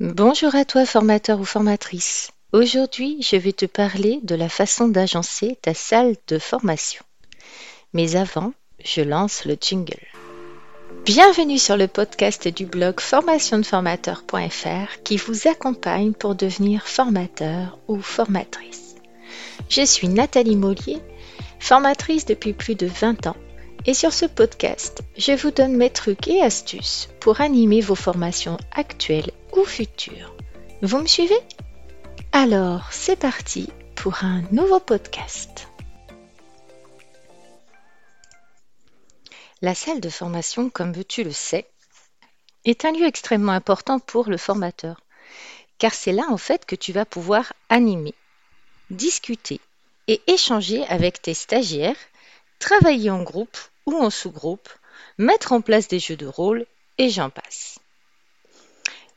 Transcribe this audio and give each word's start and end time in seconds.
Bonjour 0.00 0.54
à 0.54 0.64
toi 0.64 0.86
formateur 0.86 1.40
ou 1.40 1.44
formatrice. 1.44 2.30
Aujourd'hui, 2.54 3.18
je 3.20 3.36
vais 3.36 3.52
te 3.52 3.66
parler 3.66 4.18
de 4.22 4.34
la 4.34 4.48
façon 4.48 4.88
d'agencer 4.88 5.58
ta 5.60 5.74
salle 5.74 6.16
de 6.26 6.38
formation. 6.38 7.04
Mais 7.92 8.16
avant, 8.16 8.54
je 8.82 9.02
lance 9.02 9.44
le 9.44 9.58
jingle. 9.60 10.06
Bienvenue 11.04 11.58
sur 11.58 11.76
le 11.76 11.86
podcast 11.86 12.48
du 12.48 12.64
blog 12.64 12.98
formationdeformateur.fr 12.98 15.02
qui 15.04 15.18
vous 15.18 15.46
accompagne 15.46 16.14
pour 16.14 16.34
devenir 16.34 16.86
formateur 16.86 17.78
ou 17.86 18.00
formatrice. 18.00 18.94
Je 19.68 19.84
suis 19.84 20.08
Nathalie 20.08 20.56
Mollier, 20.56 21.02
formatrice 21.58 22.24
depuis 22.24 22.54
plus 22.54 22.74
de 22.74 22.86
20 22.86 23.26
ans 23.26 23.36
et 23.84 23.92
sur 23.92 24.14
ce 24.14 24.24
podcast, 24.24 25.02
je 25.18 25.32
vous 25.32 25.50
donne 25.50 25.76
mes 25.76 25.90
trucs 25.90 26.26
et 26.26 26.40
astuces 26.40 27.10
pour 27.20 27.42
animer 27.42 27.82
vos 27.82 27.94
formations 27.94 28.56
actuelles 28.72 29.32
ou 29.52 29.64
futures. 29.64 30.34
Vous 30.82 30.98
me 30.98 31.06
suivez? 31.06 31.40
Alors, 32.32 32.92
c'est 32.92 33.16
parti 33.16 33.68
pour 33.96 34.24
un 34.24 34.42
nouveau 34.52 34.80
podcast. 34.80 35.68
La 39.62 39.74
salle 39.74 40.00
de 40.00 40.08
formation, 40.08 40.70
comme 40.70 41.04
tu 41.04 41.24
le 41.24 41.32
sais, 41.32 41.66
est 42.64 42.84
un 42.84 42.92
lieu 42.92 43.06
extrêmement 43.06 43.52
important 43.52 43.98
pour 43.98 44.30
le 44.30 44.36
formateur, 44.36 45.00
car 45.78 45.92
c'est 45.92 46.12
là 46.12 46.24
en 46.30 46.38
fait 46.38 46.64
que 46.64 46.76
tu 46.76 46.92
vas 46.92 47.04
pouvoir 47.04 47.52
animer, 47.68 48.14
discuter 48.90 49.60
et 50.06 50.22
échanger 50.28 50.86
avec 50.86 51.20
tes 51.20 51.34
stagiaires, 51.34 51.96
travailler 52.58 53.10
en 53.10 53.22
groupe 53.22 53.58
ou 53.86 53.96
en 53.96 54.10
sous-groupe, 54.10 54.68
mettre 55.18 55.52
en 55.52 55.60
place 55.60 55.88
des 55.88 55.98
jeux 55.98 56.16
de 56.16 56.26
rôle 56.26 56.64
et 56.96 57.10
j'en 57.10 57.28
passe. 57.28 57.79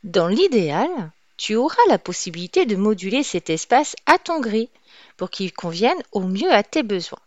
Dans 0.04 0.28
l'idéal, 0.28 0.90
tu 1.38 1.56
auras 1.56 1.82
la 1.88 1.98
possibilité 1.98 2.66
de 2.66 2.76
moduler 2.76 3.24
cet 3.24 3.50
espace 3.50 3.96
à 4.06 4.18
ton 4.18 4.42
gré 4.42 4.70
pour 5.16 5.30
qu'il 5.30 5.54
convienne 5.54 6.02
au 6.12 6.22
mieux 6.22 6.52
à 6.52 6.62
tes 6.62 6.84
besoins. 6.84 7.22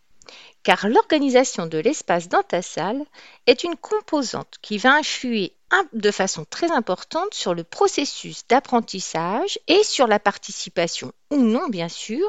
Car 0.63 0.87
l'organisation 0.87 1.67
de 1.67 1.79
l'espace 1.79 2.29
dans 2.29 2.43
ta 2.43 2.61
salle 2.61 3.03
est 3.47 3.65
une 3.65 3.77
composante 3.77 4.57
qui 4.61 4.77
va 4.77 4.95
influer 4.95 5.55
de 5.95 6.11
façon 6.11 6.45
très 6.45 6.71
importante 6.71 7.33
sur 7.33 7.55
le 7.55 7.65
processus 7.65 8.47
d'apprentissage 8.47 9.59
et 9.69 9.83
sur 9.83 10.07
la 10.07 10.19
participation 10.19 11.13
ou 11.31 11.39
non, 11.39 11.69
bien 11.69 11.89
sûr, 11.89 12.29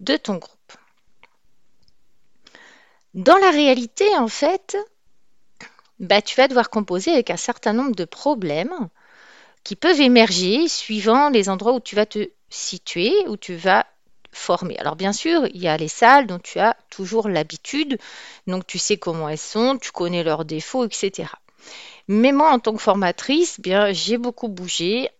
de 0.00 0.16
ton 0.16 0.36
groupe. 0.36 0.72
Dans 3.14 3.36
la 3.36 3.50
réalité, 3.50 4.08
en 4.16 4.28
fait, 4.28 4.76
bah, 6.00 6.20
tu 6.20 6.34
vas 6.36 6.48
devoir 6.48 6.68
composer 6.68 7.12
avec 7.12 7.30
un 7.30 7.36
certain 7.36 7.74
nombre 7.74 7.94
de 7.94 8.04
problèmes 8.04 8.88
qui 9.64 9.76
peuvent 9.76 10.00
émerger 10.00 10.68
suivant 10.68 11.30
les 11.30 11.48
endroits 11.48 11.74
où 11.74 11.80
tu 11.80 11.94
vas 11.94 12.06
te 12.06 12.30
situer, 12.50 13.12
où 13.28 13.36
tu 13.36 13.54
vas 13.54 13.86
former. 14.32 14.78
Alors 14.78 14.96
bien 14.96 15.12
sûr, 15.12 15.46
il 15.52 15.60
y 15.60 15.68
a 15.68 15.76
les 15.76 15.88
salles 15.88 16.26
dont 16.26 16.38
tu 16.38 16.58
as 16.58 16.76
toujours 16.90 17.28
l'habitude, 17.28 17.98
donc 18.46 18.66
tu 18.66 18.78
sais 18.78 18.96
comment 18.96 19.28
elles 19.28 19.38
sont, 19.38 19.78
tu 19.78 19.92
connais 19.92 20.24
leurs 20.24 20.44
défauts, 20.44 20.84
etc. 20.84 21.28
Mais 22.08 22.32
moi, 22.32 22.50
en 22.50 22.58
tant 22.58 22.72
que 22.72 22.80
formatrice, 22.80 23.60
bien, 23.60 23.92
j'ai 23.92 24.18
beaucoup 24.18 24.48
bougé 24.48 25.10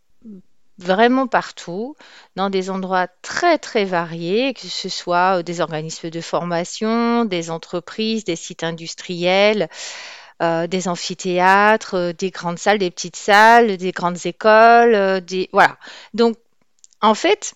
vraiment 0.78 1.26
partout, 1.26 1.96
dans 2.34 2.50
des 2.50 2.70
endroits 2.70 3.06
très 3.20 3.58
très 3.58 3.84
variés, 3.84 4.54
que 4.54 4.66
ce 4.66 4.88
soit 4.88 5.38
euh, 5.38 5.42
des 5.42 5.60
organismes 5.60 6.10
de 6.10 6.20
formation, 6.20 7.24
des 7.24 7.50
entreprises, 7.50 8.24
des 8.24 8.36
sites 8.36 8.64
industriels, 8.64 9.68
euh, 10.42 10.66
des 10.66 10.88
amphithéâtres, 10.88 11.94
euh, 11.94 12.12
des 12.12 12.30
grandes 12.30 12.58
salles, 12.58 12.78
des 12.78 12.90
petites 12.90 13.16
salles, 13.16 13.76
des 13.76 13.92
grandes 13.92 14.26
écoles, 14.26 15.20
des 15.22 15.48
voilà. 15.52 15.76
Donc 16.14 16.36
en 17.00 17.14
fait, 17.14 17.54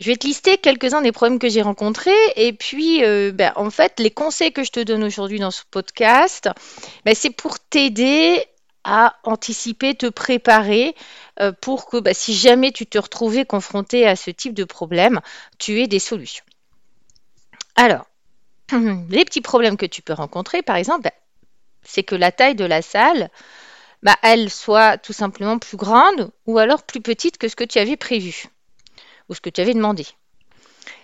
je 0.00 0.06
vais 0.06 0.16
te 0.16 0.26
lister 0.26 0.58
quelques-uns 0.58 1.02
des 1.02 1.12
problèmes 1.12 1.38
que 1.38 1.48
j'ai 1.48 1.62
rencontrés 1.62 2.10
et 2.36 2.52
puis 2.52 3.00
ben, 3.32 3.52
en 3.56 3.70
fait 3.70 3.98
les 3.98 4.10
conseils 4.10 4.52
que 4.52 4.62
je 4.62 4.70
te 4.70 4.80
donne 4.80 5.02
aujourd'hui 5.02 5.40
dans 5.40 5.50
ce 5.50 5.62
podcast, 5.70 6.48
ben, 7.04 7.14
c'est 7.14 7.30
pour 7.30 7.58
t'aider 7.58 8.44
à 8.84 9.16
anticiper, 9.24 9.94
te 9.94 10.06
préparer 10.06 10.94
euh, 11.40 11.52
pour 11.52 11.86
que 11.86 11.98
bah, 11.98 12.14
si 12.14 12.34
jamais 12.34 12.72
tu 12.72 12.86
te 12.86 12.98
retrouvais 12.98 13.44
confronté 13.44 14.06
à 14.06 14.16
ce 14.16 14.30
type 14.30 14.54
de 14.54 14.64
problème, 14.64 15.20
tu 15.58 15.82
aies 15.82 15.86
des 15.86 15.98
solutions. 15.98 16.44
Alors, 17.76 18.06
les 19.10 19.24
petits 19.26 19.42
problèmes 19.42 19.76
que 19.76 19.84
tu 19.86 20.00
peux 20.00 20.14
rencontrer, 20.14 20.62
par 20.62 20.76
exemple, 20.76 21.10
c'est 21.82 22.02
que 22.02 22.14
la 22.14 22.32
taille 22.32 22.54
de 22.54 22.64
la 22.64 22.82
salle, 22.82 23.30
bah, 24.02 24.16
elle 24.22 24.50
soit 24.50 24.98
tout 24.98 25.12
simplement 25.12 25.58
plus 25.58 25.76
grande 25.76 26.30
ou 26.46 26.58
alors 26.58 26.82
plus 26.82 27.00
petite 27.00 27.38
que 27.38 27.48
ce 27.48 27.56
que 27.56 27.64
tu 27.64 27.78
avais 27.78 27.96
prévu 27.96 28.46
ou 29.28 29.34
ce 29.34 29.40
que 29.40 29.50
tu 29.50 29.60
avais 29.60 29.74
demandé. 29.74 30.06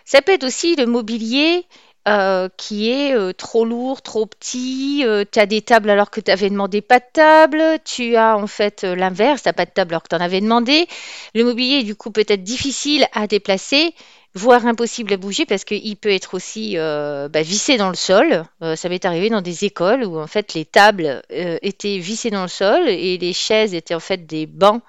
Ça 0.04 0.22
peut 0.22 0.32
être 0.32 0.44
aussi 0.44 0.76
le 0.76 0.86
mobilier 0.86 1.66
euh, 2.06 2.50
qui 2.58 2.90
est 2.90 3.14
euh, 3.14 3.32
trop 3.32 3.64
lourd, 3.64 4.02
trop 4.02 4.26
petit. 4.26 5.02
Euh, 5.06 5.24
tu 5.30 5.38
as 5.38 5.46
des 5.46 5.62
tables 5.62 5.88
alors 5.88 6.10
que 6.10 6.20
tu 6.20 6.30
avais 6.30 6.50
demandé 6.50 6.82
pas 6.82 6.98
de 6.98 7.04
table. 7.10 7.62
Tu 7.86 8.16
as 8.16 8.36
en 8.36 8.46
fait 8.46 8.82
l'inverse, 8.82 9.42
tu 9.42 9.52
pas 9.54 9.64
de 9.64 9.70
table 9.70 9.94
alors 9.94 10.02
que 10.02 10.08
tu 10.08 10.14
en 10.14 10.20
avais 10.20 10.42
demandé. 10.42 10.86
Le 11.34 11.44
mobilier 11.44 11.82
du 11.82 11.96
coup 11.96 12.10
peut-être 12.10 12.42
difficile 12.42 13.06
à 13.14 13.26
déplacer, 13.26 13.94
voire 14.34 14.66
impossible 14.66 15.14
à 15.14 15.16
bouger 15.16 15.46
parce 15.46 15.64
qu'il 15.64 15.96
peut 15.96 16.10
être 16.10 16.34
aussi 16.34 16.76
bah, 16.76 17.42
vissé 17.42 17.78
dans 17.78 17.88
le 17.88 17.94
sol. 17.94 18.44
ça 18.76 18.88
m'est 18.90 19.04
arrivé 19.06 19.30
dans 19.30 19.40
des 19.40 19.64
écoles 19.64 20.04
où 20.04 20.18
en 20.18 20.26
fait 20.26 20.52
les 20.52 20.66
tables 20.66 21.22
étaient 21.30 21.98
vissées 21.98 22.30
dans 22.30 22.42
le 22.42 22.48
sol 22.48 22.86
et 22.86 23.16
les 23.16 23.32
chaises 23.32 23.72
étaient 23.72 23.94
en 23.94 24.00
fait 24.00 24.26
des 24.26 24.46
bancs 24.46 24.82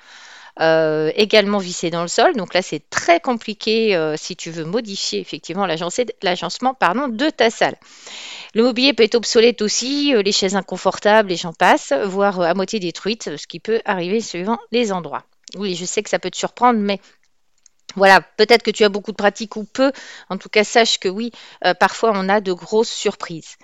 euh, 0.62 1.12
également 1.16 1.58
vissé 1.58 1.90
dans 1.90 2.02
le 2.02 2.08
sol. 2.08 2.36
Donc 2.36 2.54
là, 2.54 2.62
c'est 2.62 2.90
très 2.90 3.20
compliqué 3.20 3.96
euh, 3.96 4.16
si 4.18 4.36
tu 4.36 4.52
veux 4.52 4.64
modifier 4.64 5.20
effectivement 5.20 5.66
l'agencement 5.66 6.78
de 7.10 7.30
ta 7.30 7.50
salle. 7.50 7.76
Le 8.54 8.64
mobilier 8.64 8.94
peut 8.94 9.04
être 9.04 9.16
obsolète 9.16 9.62
aussi, 9.62 10.16
euh, 10.16 10.22
les 10.22 10.32
chaises 10.32 10.56
inconfortables 10.56 11.32
et 11.32 11.36
j'en 11.36 11.54
passe, 11.54 11.94
voire 12.06 12.40
à 12.40 12.54
moitié 12.54 12.80
détruites, 12.80 13.36
ce 13.36 13.48
qui 13.48 13.60
peut 13.60 13.82
arriver 13.84 14.22
suivant 14.22 14.58
les 14.72 14.94
endroits. 14.94 15.24
Oui, 15.58 15.76
je 15.76 15.86
sais 15.86 16.04
que 16.04 16.10
ça 16.10 16.20
peut 16.20 16.32
te 16.32 16.38
surprendre, 16.38 16.80
mais 16.80 17.00
voilà, 17.96 18.22
peut-être 18.22 18.64
que 18.64 18.72
tu 18.72 18.84
as 18.84 18.90
beaucoup 18.90 19.12
de 19.12 19.18
pratiques 19.18 19.56
ou 19.56 19.64
peu. 19.64 19.92
En 20.30 20.38
tout 20.38 20.50
cas, 20.50 20.64
sache 20.64 21.00
que 21.00 21.08
oui, 21.08 21.32
euh, 21.66 21.74
parfois 21.74 22.12
on 22.14 22.30
a 22.30 22.42
de 22.42 22.54
grosses 22.54 22.92
surprises. 22.92 23.56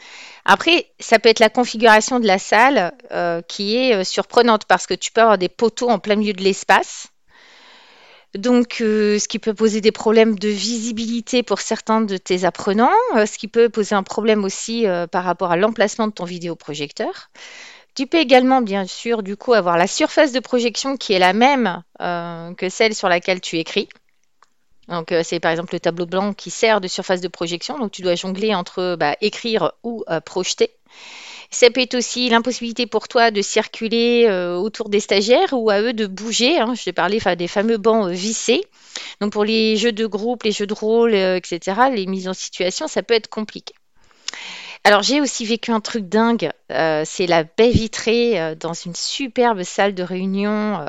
Après, 0.45 0.87
ça 0.99 1.19
peut 1.19 1.29
être 1.29 1.39
la 1.39 1.49
configuration 1.49 2.19
de 2.19 2.27
la 2.27 2.39
salle 2.39 2.93
euh, 3.11 3.41
qui 3.41 3.77
est 3.77 3.95
euh, 3.95 4.03
surprenante 4.03 4.65
parce 4.65 4.87
que 4.87 4.93
tu 4.93 5.11
peux 5.11 5.21
avoir 5.21 5.37
des 5.37 5.49
poteaux 5.49 5.89
en 5.89 5.99
plein 5.99 6.15
milieu 6.15 6.33
de 6.33 6.43
l'espace. 6.43 7.07
Donc, 8.33 8.75
ce 8.79 9.27
qui 9.27 9.39
peut 9.39 9.53
poser 9.53 9.81
des 9.81 9.91
problèmes 9.91 10.39
de 10.39 10.47
visibilité 10.47 11.43
pour 11.43 11.59
certains 11.59 11.99
de 11.99 12.15
tes 12.15 12.45
apprenants, 12.45 12.87
ce 13.13 13.37
qui 13.37 13.49
peut 13.49 13.67
poser 13.67 13.93
un 13.93 14.03
problème 14.03 14.45
aussi 14.45 14.85
par 15.11 15.25
rapport 15.25 15.51
à 15.51 15.57
l'emplacement 15.57 16.07
de 16.07 16.13
ton 16.13 16.23
vidéoprojecteur. 16.23 17.29
Tu 17.93 18.07
peux 18.07 18.19
également, 18.19 18.61
bien 18.61 18.87
sûr, 18.87 19.21
du 19.21 19.35
coup, 19.35 19.51
avoir 19.53 19.75
la 19.75 19.85
surface 19.85 20.31
de 20.31 20.39
projection 20.39 20.95
qui 20.95 21.11
est 21.11 21.19
la 21.19 21.33
même 21.33 21.83
que 21.99 22.69
celle 22.69 22.95
sur 22.95 23.09
laquelle 23.09 23.41
tu 23.41 23.57
écris. 23.57 23.89
Donc, 24.87 25.11
euh, 25.11 25.21
c'est 25.23 25.39
par 25.39 25.51
exemple 25.51 25.73
le 25.73 25.79
tableau 25.79 26.05
blanc 26.05 26.33
qui 26.33 26.49
sert 26.49 26.81
de 26.81 26.87
surface 26.87 27.21
de 27.21 27.27
projection. 27.27 27.77
Donc, 27.77 27.91
tu 27.91 28.01
dois 28.01 28.15
jongler 28.15 28.53
entre 28.53 28.95
bah, 28.99 29.15
écrire 29.21 29.73
ou 29.83 30.03
euh, 30.09 30.19
projeter. 30.19 30.71
Ça 31.53 31.69
peut 31.69 31.81
être 31.81 31.95
aussi 31.95 32.29
l'impossibilité 32.29 32.87
pour 32.87 33.09
toi 33.09 33.29
de 33.29 33.41
circuler 33.41 34.25
euh, 34.27 34.55
autour 34.55 34.87
des 34.89 35.01
stagiaires 35.01 35.51
ou 35.51 35.69
à 35.69 35.81
eux 35.81 35.93
de 35.93 36.07
bouger. 36.07 36.59
Hein. 36.59 36.73
Je 36.75 36.83
t'ai 36.85 36.93
parlé 36.93 37.19
des 37.37 37.47
fameux 37.47 37.77
bancs 37.77 38.09
vissés. 38.09 38.63
Donc, 39.19 39.33
pour 39.33 39.43
les 39.43 39.75
jeux 39.75 39.91
de 39.91 40.05
groupe, 40.05 40.43
les 40.43 40.51
jeux 40.51 40.67
de 40.67 40.73
rôle, 40.73 41.13
etc., 41.13 41.59
les 41.93 42.05
mises 42.05 42.27
en 42.27 42.33
situation, 42.33 42.87
ça 42.87 43.03
peut 43.03 43.13
être 43.13 43.29
compliqué. 43.29 43.73
Alors 44.83 45.03
j'ai 45.03 45.21
aussi 45.21 45.45
vécu 45.45 45.69
un 45.69 45.79
truc 45.79 46.09
dingue, 46.09 46.49
c'est 46.67 47.27
la 47.27 47.43
baie 47.43 47.69
vitrée 47.69 48.55
dans 48.55 48.73
une 48.73 48.95
superbe 48.95 49.61
salle 49.61 49.93
de 49.93 50.01
réunion, 50.01 50.83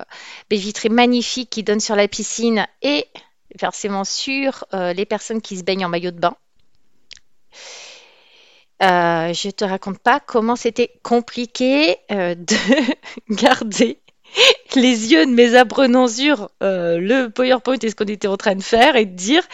baie 0.49 0.57
vitrée 0.57 0.89
magnifique 0.89 1.51
qui 1.51 1.63
donne 1.63 1.79
sur 1.79 1.95
la 1.95 2.09
piscine 2.09 2.67
et 2.81 3.05
forcément 3.61 4.05
sur 4.05 4.65
euh, 4.75 4.93
les 4.93 5.07
personnes 5.07 5.41
qui 5.41 5.57
se 5.57 5.65
baignent 5.65 5.87
en 5.87 5.89
maillot 5.89 6.11
de 6.11 6.19
bain. 6.19 6.37
Euh, 8.83 9.33
je 9.33 9.51
te 9.51 9.65
raconte 9.65 9.99
pas 10.01 10.19
comment 10.19 10.57
c'était 10.57 10.91
compliqué 11.03 11.99
euh, 12.11 12.35
de 12.35 12.57
garder 13.31 14.01
les 14.75 15.13
yeux 15.13 15.25
de 15.25 15.31
mes 15.31 15.55
apprenants 15.55 16.09
sur 16.09 16.51
euh, 16.65 16.99
le 16.99 17.29
PowerPoint 17.29 17.77
et 17.81 17.91
ce 17.91 17.95
qu'on 17.95 18.07
était 18.07 18.27
en 18.27 18.37
train 18.37 18.57
de 18.57 18.63
faire 18.63 18.97
et 18.97 19.05
de 19.05 19.15
dire 19.15 19.45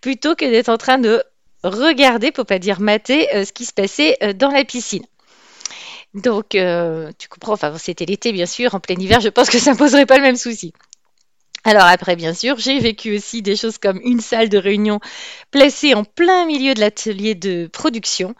plutôt 0.00 0.36
que 0.36 0.44
d'être 0.44 0.68
en 0.68 0.76
train 0.76 0.98
de 0.98 1.24
regarder, 1.64 2.30
pour 2.30 2.46
pas 2.46 2.60
dire 2.60 2.80
mater, 2.80 3.26
ce 3.44 3.52
qui 3.52 3.64
se 3.64 3.72
passait 3.72 4.16
dans 4.36 4.50
la 4.50 4.64
piscine. 4.64 5.02
Donc, 6.14 6.50
tu 6.50 7.28
comprends, 7.28 7.54
enfin, 7.54 7.76
c'était 7.78 8.04
l'été 8.04 8.32
bien 8.32 8.46
sûr, 8.46 8.76
en 8.76 8.80
plein 8.80 8.94
hiver, 8.94 9.20
je 9.20 9.28
pense 9.28 9.50
que 9.50 9.58
ça 9.58 9.72
ne 9.72 9.76
poserait 9.76 10.06
pas 10.06 10.18
le 10.18 10.22
même 10.22 10.36
souci. 10.36 10.72
Alors 11.64 11.84
après, 11.84 12.16
bien 12.16 12.34
sûr, 12.34 12.58
j'ai 12.58 12.78
vécu 12.78 13.14
aussi 13.16 13.42
des 13.42 13.54
choses 13.56 13.78
comme 13.78 14.00
une 14.02 14.20
salle 14.20 14.48
de 14.48 14.58
réunion 14.58 15.00
placée 15.50 15.94
en 15.94 16.04
plein 16.04 16.46
milieu 16.46 16.74
de 16.74 16.80
l'atelier 16.80 17.34
de 17.34 17.66
production. 17.66 18.34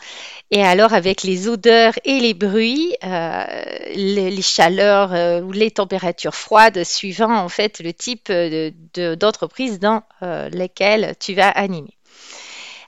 Et 0.52 0.62
alors 0.64 0.94
avec 0.94 1.24
les 1.24 1.48
odeurs 1.48 1.94
et 2.04 2.20
les 2.20 2.34
bruits, 2.34 2.94
euh, 3.04 3.44
les, 3.94 4.42
chaleurs 4.42 5.12
euh, 5.14 5.42
ou 5.42 5.52
les 5.52 5.72
températures 5.72 6.36
froides 6.36 6.84
suivant 6.84 7.36
en 7.36 7.50
fait 7.50 7.80
le 7.80 7.92
type 7.94 8.30
de- 8.32 9.14
d'entreprise 9.16 9.80
dans 9.80 10.04
euh, 10.22 10.48
lesquelles 10.50 11.16
tu 11.20 11.34
vas 11.34 11.50
animer. 11.50 11.97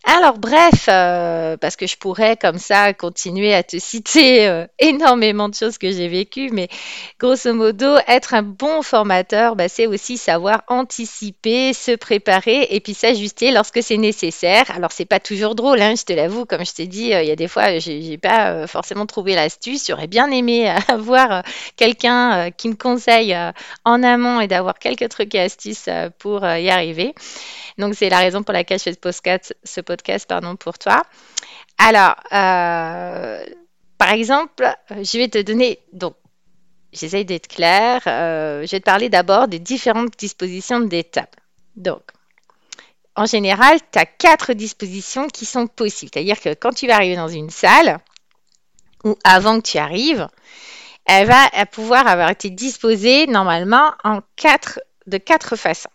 Alors 0.05 0.39
bref, 0.39 0.87
euh, 0.89 1.59
parce 1.59 1.77
que 1.77 1.87
je 1.87 1.97
pourrais 1.97 2.37
comme 2.37 2.57
ça 2.57 2.95
continuer 2.95 3.53
à 3.53 3.63
te 3.63 3.79
citer 3.79 4.49
euh, 4.49 4.67
énormément 4.79 5.51
de 5.51 5.55
choses 5.55 5.77
que 5.77 5.93
j'ai 5.93 6.09
vécues, 6.09 6.49
mais 6.53 6.69
grosso 7.19 7.53
modo, 7.53 7.97
être 8.09 8.33
un 8.33 8.43
bon 8.43 8.81
formateur, 8.81 9.57
bah, 9.57 9.69
c'est 9.69 9.87
aussi 9.87 10.17
savoir 10.17 10.63
anticiper, 10.69 11.75
se 11.75 11.95
préparer 11.97 12.67
et 12.71 12.81
puis 12.81 12.95
s'ajuster 12.95 13.51
lorsque 13.51 13.83
c'est 13.83 13.99
nécessaire. 13.99 14.65
Alors 14.75 14.91
c'est 14.91 15.05
pas 15.05 15.21
toujours 15.21 15.55
drôle, 15.55 15.83
hein, 15.83 15.95
je 15.97 16.05
te 16.05 16.15
l'avoue, 16.15 16.47
comme 16.47 16.65
je 16.65 16.73
t'ai 16.73 16.87
dit, 16.87 17.13
euh, 17.13 17.23
il 17.23 17.29
y 17.29 17.33
a 17.33 17.37
des 17.37 17.49
fois, 17.49 17.79
j'ai 17.79 18.17
pas 18.17 18.67
forcément 18.67 19.05
trouvé 19.05 19.35
l'astuce. 19.35 19.87
J'aurais 19.87 20.07
bien 20.09 20.31
aimé 20.31 20.75
avoir 20.89 21.43
quelqu'un 21.77 22.51
qui 22.51 22.71
me 22.71 22.75
conseille 22.75 23.37
en 23.85 24.03
amont 24.03 24.41
et 24.41 24.49
d'avoir 24.49 24.79
quelques 24.79 25.11
trucs 25.11 25.35
et 25.35 25.41
astuces 25.41 25.91
pour 26.19 26.45
y 26.45 26.71
arriver. 26.71 27.15
Donc, 27.79 27.95
c'est 27.95 28.09
la 28.11 28.19
raison 28.19 28.43
pour 28.43 28.53
laquelle 28.53 28.79
je 28.79 28.85
fais 28.85 28.93
ce 29.65 29.81
podcast 29.81 30.00
pardon, 30.29 30.57
pour 30.57 30.79
toi. 30.79 31.03
Alors, 31.79 32.17
euh, 32.33 33.45
par 33.99 34.13
exemple, 34.13 34.69
je 34.91 35.19
vais 35.19 35.29
te 35.29 35.39
donner, 35.39 35.79
donc, 35.93 36.15
j'essaye 36.93 37.25
d'être 37.25 37.49
claire, 37.49 38.03
euh, 38.07 38.67
je 38.67 38.71
vais 38.73 38.81
te 38.81 38.85
parler 38.85 39.09
d'abord 39.09 39.49
des 39.49 39.59
différentes 39.59 40.19
dispositions 40.19 40.81
des 40.81 41.05
tables. 41.05 41.29
Donc, 41.77 42.03
en 43.17 43.27
général, 43.27 43.79
tu 43.93 43.99
as 43.99 44.07
quatre 44.07 44.53
dispositions 44.53 45.29
qui 45.29 45.45
sont 45.45 45.67
possibles. 45.67 46.11
C'est-à-dire 46.15 46.41
que 46.41 46.55
quand 46.55 46.73
tu 46.73 46.87
vas 46.87 46.95
arriver 46.95 47.17
dans 47.17 47.29
une 47.29 47.51
salle, 47.51 47.99
ou 49.05 49.17
avant 49.25 49.61
que 49.61 49.69
tu 49.69 49.79
arrives, 49.79 50.29
elle 51.07 51.27
va 51.27 51.49
pouvoir 51.67 52.07
avoir 52.07 52.31
été 52.31 52.51
disposée 52.51 53.27
normalement 53.27 53.93
en 54.05 54.21
quatre, 54.37 54.81
de 55.07 55.19
quatre 55.19 55.57
façons. 55.57 55.91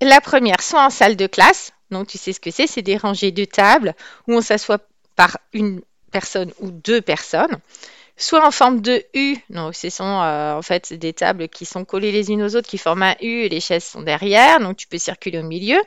La 0.00 0.20
première, 0.20 0.62
soit 0.62 0.84
en 0.84 0.90
salle 0.90 1.16
de 1.16 1.26
classe, 1.26 1.72
donc 1.90 2.08
tu 2.08 2.18
sais 2.18 2.32
ce 2.32 2.40
que 2.40 2.50
c'est, 2.50 2.66
c'est 2.66 2.82
des 2.82 2.96
rangées 2.96 3.32
de 3.32 3.44
tables 3.44 3.94
où 4.26 4.34
on 4.34 4.40
s'assoit 4.40 4.78
par 5.16 5.38
une 5.52 5.82
personne 6.10 6.52
ou 6.60 6.70
deux 6.70 7.00
personnes, 7.00 7.58
soit 8.16 8.46
en 8.46 8.50
forme 8.50 8.80
de 8.80 9.02
U, 9.14 9.36
donc 9.48 9.74
ce 9.74 9.90
sont 9.90 10.04
euh, 10.04 10.54
en 10.54 10.62
fait 10.62 10.92
des 10.92 11.12
tables 11.12 11.48
qui 11.48 11.64
sont 11.64 11.84
collées 11.84 12.12
les 12.12 12.30
unes 12.30 12.42
aux 12.42 12.56
autres, 12.56 12.68
qui 12.68 12.78
forment 12.78 13.04
un 13.04 13.14
U 13.20 13.48
les 13.48 13.60
chaises 13.60 13.84
sont 13.84 14.02
derrière, 14.02 14.60
donc 14.60 14.76
tu 14.76 14.86
peux 14.86 14.98
circuler 14.98 15.38
au 15.38 15.42
milieu. 15.42 15.80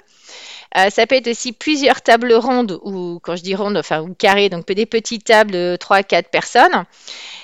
Euh, 0.78 0.90
ça 0.90 1.06
peut 1.06 1.16
être 1.16 1.28
aussi 1.28 1.52
plusieurs 1.54 2.02
tables 2.02 2.34
rondes, 2.34 2.80
ou 2.84 3.20
quand 3.22 3.36
je 3.36 3.44
dis 3.44 3.56
rondes, 3.56 3.78
enfin 3.78 4.02
ou 4.02 4.14
carrées, 4.16 4.50
donc 4.50 4.66
des 4.66 4.86
petites 4.88 5.26
tables 5.26 5.52
de 5.52 5.78
3 5.80 5.98
à 5.98 6.04
4 6.04 6.30
personnes. 6.30 6.86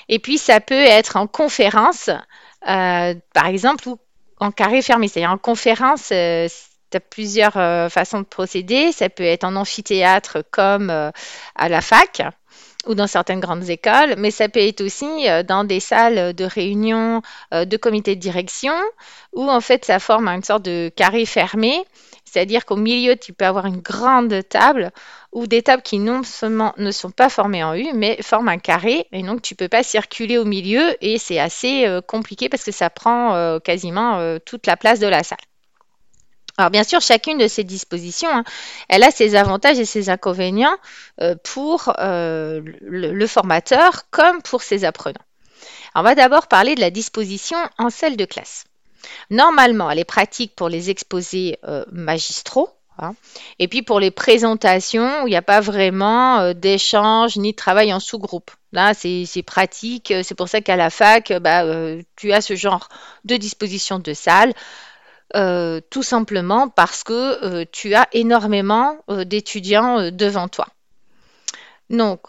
Et 0.07 0.17
puis 0.19 0.39
ça 0.39 0.59
peut 0.59 0.73
être 0.73 1.15
en 1.15 1.27
conférence, 1.27 2.09
euh, 2.67 3.13
par 3.33 3.45
exemple, 3.45 3.88
ou 3.88 4.00
en 4.39 4.51
carré 4.51 4.81
fermé. 4.81 5.07
C'est-à-dire 5.07 5.31
en 5.31 5.38
conférence, 5.38 6.11
tu 6.89 6.97
as 6.97 7.00
plusieurs 7.00 7.57
euh, 7.57 7.89
façons 7.89 8.19
de 8.19 8.25
procéder. 8.25 8.91
Ça 8.91 9.09
peut 9.09 9.24
être 9.24 9.44
en 9.44 9.56
amphithéâtre 9.56 10.39
comme 10.51 10.89
euh, 10.89 11.12
à 11.56 11.69
la 11.69 11.81
fac 11.81 12.21
ou 12.86 12.95
dans 12.95 13.07
certaines 13.07 13.41
grandes 13.41 13.69
écoles, 13.69 14.15
mais 14.18 14.31
ça 14.31 14.47
peut 14.47 14.62
être 14.62 14.81
aussi 14.81 15.27
euh, 15.27 15.44
dans 15.44 15.65
des 15.65 15.81
salles 15.81 16.33
de 16.33 16.45
réunion 16.45 17.21
de 17.51 17.77
comité 17.77 18.15
de 18.15 18.21
direction 18.21 18.74
où 19.33 19.50
en 19.50 19.59
fait 19.59 19.83
ça 19.83 20.00
forme 20.00 20.30
une 20.30 20.44
sorte 20.44 20.63
de 20.63 20.89
carré 20.95 21.25
fermé, 21.25 21.83
c'est-à-dire 22.24 22.65
qu'au 22.65 22.77
milieu 22.77 23.18
tu 23.18 23.33
peux 23.33 23.45
avoir 23.45 23.65
une 23.65 23.81
grande 23.81 24.47
table 24.47 24.92
ou 25.33 25.45
des 25.45 25.62
tables 25.62 25.83
qui 25.83 26.00
non 26.00 26.24
seulement 26.24 26.74
ne 26.77 26.92
sont 26.92 27.12
pas 27.12 27.27
formées 27.27 27.65
en 27.65 27.75
U, 27.75 27.88
mais 27.94 28.21
forment 28.21 28.47
un 28.47 28.59
carré 28.59 29.07
et 29.12 29.24
donc 29.24 29.42
tu 29.42 29.56
peux 29.56 29.68
pas 29.68 29.83
circuler 29.83 30.38
au 30.38 30.45
milieu 30.45 30.95
et 31.01 31.18
c'est 31.18 31.39
assez 31.39 31.85
compliqué 32.07 32.47
parce 32.47 32.63
que 32.63 32.71
ça 32.71 32.89
prend 32.89 33.59
quasiment 33.59 34.38
toute 34.45 34.68
la 34.68 34.77
place 34.77 35.01
de 35.01 35.07
la 35.07 35.24
salle. 35.24 35.48
Alors 36.59 36.71
bien 36.71 36.83
sûr, 36.83 37.00
chacune 37.00 37.38
de 37.38 37.47
ces 37.47 37.63
dispositions, 37.63 38.29
hein, 38.29 38.44
elle 38.89 39.03
a 39.03 39.11
ses 39.11 39.35
avantages 39.35 39.79
et 39.79 39.85
ses 39.85 40.09
inconvénients 40.09 40.75
euh, 41.21 41.33
pour 41.41 41.94
euh, 42.00 42.59
le, 42.81 43.27
formateur 43.27 44.09
comme 44.11 44.41
pour 44.41 44.61
ses 44.61 44.83
apprenants. 44.83 45.23
On 45.95 46.01
va 46.01 46.15
d'abord 46.15 46.47
parler 46.47 46.75
de 46.75 46.81
la 46.81 46.91
disposition 46.91 47.57
en 47.77 47.89
salle 47.89 48.17
de 48.17 48.25
classe. 48.25 48.65
Normalement, 49.29 49.89
elle 49.89 50.00
est 50.00 50.03
pratique 50.03 50.53
pour 50.53 50.67
les 50.67 50.89
exposés 50.89 51.57
euh, 51.63 51.85
magistraux. 51.94 52.69
hein, 52.97 53.15
et 53.57 53.69
puis 53.69 53.81
pour 53.81 54.01
les 54.01 54.11
présentations, 54.11 55.23
où 55.23 55.27
il 55.27 55.29
n'y 55.29 55.38
a 55.38 55.41
pas 55.41 55.61
vraiment 55.61 56.53
d'échange 56.53 57.38
ni 57.38 57.51
de 57.51 57.56
travail 57.56 57.94
en 57.94 58.01
sous-groupe. 58.01 58.51
Là, 58.73 58.94
c'est 58.94 59.44
pratique. 59.44 60.13
C'est 60.23 60.35
pour 60.35 60.50
ça 60.50 60.59
qu'à 60.59 60.75
la 60.75 60.89
fac, 60.89 61.31
bah, 61.39 61.63
tu 62.17 62.33
as 62.33 62.41
ce 62.41 62.57
genre 62.57 62.89
de 63.23 63.38
disposition 63.38 63.97
de 63.97 64.13
salle. 64.13 64.53
Euh, 65.35 65.79
tout 65.91 66.01
simplement 66.01 66.69
parce 66.69 67.03
que 67.03 67.13
euh, 67.43 67.65
tu 67.71 67.93
as 67.93 68.07
énormément 68.13 68.97
euh, 69.11 69.25
d'étudiants 69.25 70.09
devant 70.11 70.47
toi. 70.47 70.67
Donc, 71.91 72.21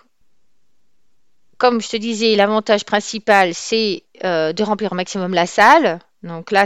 comme 1.57 1.81
je 1.81 1.89
te 1.89 1.97
disais, 1.97 2.37
l'avantage 2.37 2.85
principal, 2.85 3.55
c'est 3.55 4.05
de 4.23 4.63
remplir 4.63 4.93
au 4.93 4.95
maximum 4.95 5.35
la 5.35 5.47
salle. 5.47 5.99
Donc 6.23 6.51
là, 6.51 6.65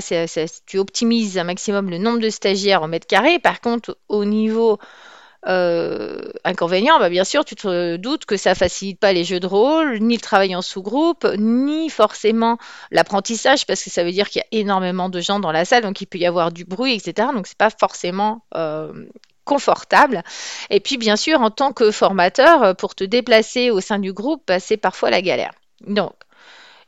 tu 0.66 0.78
optimises 0.78 1.38
un 1.38 1.44
maximum 1.44 1.90
le 1.90 1.98
nombre 1.98 2.18
de 2.18 2.30
stagiaires 2.30 2.82
au 2.82 2.88
mètre 2.88 3.06
carré. 3.06 3.38
Par 3.38 3.60
contre, 3.60 3.96
au 4.08 4.24
niveau 4.24 4.78
euh, 5.46 6.18
inconvénient, 6.44 6.98
bah, 6.98 7.08
bien 7.10 7.24
sûr, 7.24 7.44
tu 7.44 7.54
te 7.54 7.96
doutes 7.96 8.24
que 8.24 8.36
ça 8.36 8.54
facilite 8.54 8.98
pas 8.98 9.12
les 9.12 9.24
jeux 9.24 9.40
de 9.40 9.46
rôle, 9.46 9.98
ni 9.98 10.14
le 10.16 10.20
travail 10.20 10.54
en 10.56 10.62
sous-groupe, 10.62 11.26
ni 11.38 11.90
forcément 11.90 12.58
l'apprentissage, 12.90 13.66
parce 13.66 13.82
que 13.82 13.90
ça 13.90 14.04
veut 14.04 14.12
dire 14.12 14.28
qu'il 14.30 14.42
y 14.42 14.56
a 14.56 14.60
énormément 14.60 15.08
de 15.08 15.20
gens 15.20 15.40
dans 15.40 15.52
la 15.52 15.64
salle, 15.64 15.82
donc 15.82 16.00
il 16.00 16.06
peut 16.06 16.18
y 16.18 16.26
avoir 16.26 16.52
du 16.52 16.64
bruit, 16.64 16.94
etc. 16.94 17.28
Donc 17.34 17.46
c'est 17.46 17.58
pas 17.58 17.70
forcément 17.70 18.42
euh, 18.54 18.92
confortable. 19.44 20.22
Et 20.70 20.80
puis, 20.80 20.96
bien 20.98 21.16
sûr, 21.16 21.40
en 21.40 21.50
tant 21.50 21.72
que 21.72 21.90
formateur, 21.90 22.62
euh, 22.62 22.74
pour 22.74 22.94
te 22.94 23.04
déplacer 23.04 23.70
au 23.70 23.80
sein 23.80 23.98
du 23.98 24.12
groupe, 24.12 24.42
bah, 24.46 24.60
c'est 24.60 24.76
parfois 24.78 25.10
la 25.10 25.22
galère. 25.22 25.52
Donc, 25.86 26.12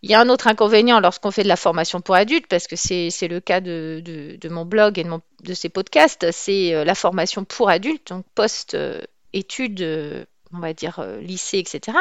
il 0.02 0.10
y 0.10 0.14
a 0.14 0.20
un 0.20 0.28
autre 0.28 0.46
inconvénient 0.46 1.00
lorsqu'on 1.00 1.30
fait 1.30 1.42
de 1.42 1.48
la 1.48 1.56
formation 1.56 2.00
pour 2.00 2.14
adultes, 2.14 2.46
parce 2.48 2.66
que 2.66 2.76
c'est 2.76 3.10
le 3.28 3.40
cas 3.40 3.60
de- 3.60 4.02
de 4.40 4.48
mon 4.48 4.64
blog 4.64 4.98
et 4.98 5.04
de, 5.04 5.08
mon- 5.08 5.22
de 5.46 5.54
ces 5.54 5.68
podcasts, 5.68 6.30
c'est 6.32 6.74
euh, 6.74 6.84
la 6.84 6.94
formation 6.94 7.44
pour 7.44 7.70
adultes, 7.70 8.08
donc 8.08 8.24
post-études, 8.34 9.80
euh, 9.80 10.24
on 10.52 10.58
va 10.58 10.74
dire 10.74 10.98
euh, 10.98 11.18
lycée, 11.20 11.58
etc. 11.58 11.98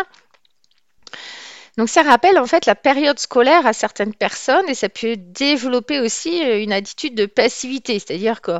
Donc 1.77 1.89
ça 1.89 2.03
rappelle 2.03 2.39
en 2.39 2.45
fait 2.45 2.65
la 2.65 2.75
période 2.75 3.19
scolaire 3.19 3.65
à 3.65 3.73
certaines 3.73 4.13
personnes 4.13 4.67
et 4.69 4.75
ça 4.75 4.87
peut 4.87 5.17
développer 5.17 5.99
aussi 5.99 6.43
euh, 6.43 6.61
une 6.61 6.71
attitude 6.71 7.15
de 7.15 7.25
passivité, 7.25 7.99
c'est-à-dire 7.99 8.41
que 8.41 8.59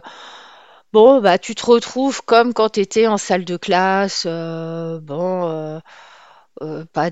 bon 0.91 1.21
bah 1.21 1.38
tu 1.38 1.55
te 1.55 1.65
retrouves 1.65 2.21
comme 2.24 2.53
quand 2.53 2.69
tu 2.71 2.81
étais 2.81 3.07
en 3.07 3.17
salle 3.17 3.45
de 3.45 3.57
classe, 3.57 4.25
euh, 4.27 5.00
bon 5.00 5.50
euh, 5.50 5.79
euh, 6.62 6.85
pas. 6.93 7.09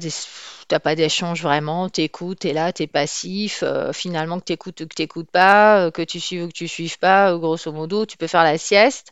T'as 0.67 0.79
pas 0.79 0.95
d'échange 0.95 1.41
vraiment, 1.43 1.89
t'écoutes, 1.89 2.39
t'es 2.39 2.53
là, 2.53 2.71
t'es 2.73 2.87
passif, 2.87 3.63
euh, 3.63 3.91
finalement 3.93 4.39
que 4.39 4.45
t'écoutes 4.45 4.81
ou 4.81 4.87
que 4.87 4.95
t'écoutes 4.95 5.29
pas, 5.31 5.85
euh, 5.87 5.91
que 5.91 6.01
tu 6.01 6.19
suives 6.19 6.43
ou 6.43 6.47
que 6.47 6.53
tu 6.53 6.67
suives 6.67 6.97
pas, 6.99 7.35
grosso 7.37 7.71
modo, 7.71 8.05
tu 8.05 8.17
peux 8.17 8.27
faire 8.27 8.43
la 8.43 8.57
sieste. 8.57 9.11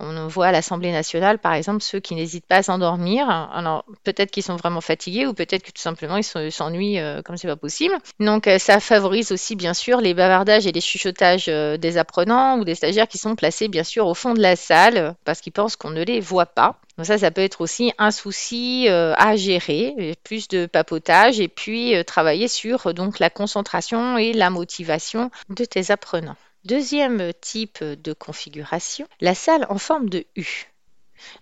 On 0.00 0.28
voit 0.28 0.46
à 0.46 0.52
l'Assemblée 0.52 0.92
nationale, 0.92 1.38
par 1.38 1.54
exemple, 1.54 1.82
ceux 1.82 2.00
qui 2.00 2.14
n'hésitent 2.14 2.46
pas 2.46 2.56
à 2.56 2.62
s'endormir. 2.62 3.28
Alors, 3.28 3.84
peut-être 4.04 4.30
qu'ils 4.30 4.42
sont 4.42 4.56
vraiment 4.56 4.80
fatigués 4.80 5.26
ou 5.26 5.34
peut-être 5.34 5.62
que 5.62 5.70
tout 5.70 5.82
simplement 5.82 6.16
ils 6.16 6.52
s'ennuient 6.52 7.00
euh, 7.00 7.22
comme 7.22 7.36
c'est 7.36 7.48
pas 7.48 7.56
possible. 7.56 7.94
Donc, 8.20 8.46
euh, 8.46 8.58
ça 8.58 8.80
favorise 8.80 9.32
aussi, 9.32 9.56
bien 9.56 9.74
sûr, 9.74 10.00
les 10.00 10.14
bavardages 10.14 10.66
et 10.66 10.72
les 10.72 10.80
chuchotages 10.80 11.46
euh, 11.48 11.76
des 11.76 11.98
apprenants 11.98 12.58
ou 12.58 12.64
des 12.64 12.74
stagiaires 12.74 13.08
qui 13.08 13.18
sont 13.18 13.34
placés, 13.34 13.68
bien 13.68 13.84
sûr, 13.84 14.06
au 14.06 14.14
fond 14.14 14.34
de 14.34 14.40
la 14.40 14.56
salle 14.56 15.14
parce 15.24 15.40
qu'ils 15.40 15.52
pensent 15.52 15.76
qu'on 15.76 15.90
ne 15.90 16.04
les 16.04 16.20
voit 16.20 16.46
pas. 16.46 16.76
Donc 16.96 17.06
ça, 17.06 17.18
ça 17.18 17.30
peut 17.30 17.42
être 17.42 17.60
aussi 17.60 17.92
un 17.98 18.10
souci 18.10 18.88
à 18.88 19.36
gérer, 19.36 20.16
plus 20.24 20.48
de 20.48 20.66
papotage 20.66 21.38
et 21.38 21.46
puis 21.46 21.94
travailler 22.04 22.48
sur 22.48 22.92
donc 22.92 23.20
la 23.20 23.30
concentration 23.30 24.18
et 24.18 24.32
la 24.32 24.50
motivation 24.50 25.30
de 25.48 25.64
tes 25.64 25.92
apprenants. 25.92 26.36
Deuxième 26.64 27.32
type 27.40 27.82
de 27.82 28.12
configuration, 28.12 29.06
la 29.20 29.34
salle 29.34 29.66
en 29.68 29.78
forme 29.78 30.08
de 30.08 30.26
U. 30.36 30.66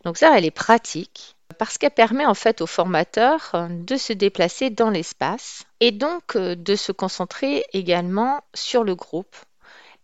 Donc 0.05 0.19
ça, 0.19 0.37
elle 0.37 0.45
est 0.45 0.51
pratique 0.51 1.37
parce 1.59 1.79
qu'elle 1.79 1.91
permet 1.91 2.27
en 2.27 2.35
fait 2.35 2.61
au 2.61 2.67
formateur 2.67 3.51
euh, 3.55 3.69
de 3.71 3.97
se 3.97 4.13
déplacer 4.13 4.71
dans 4.71 4.91
l'espace 4.91 5.65
et 5.81 5.91
donc 5.91 6.37
euh, 6.37 6.55
de 6.55 6.75
se 6.75 6.93
concentrer 6.93 7.65
également 7.73 8.43
sur 8.55 8.85
le 8.85 8.95
groupe 8.95 9.37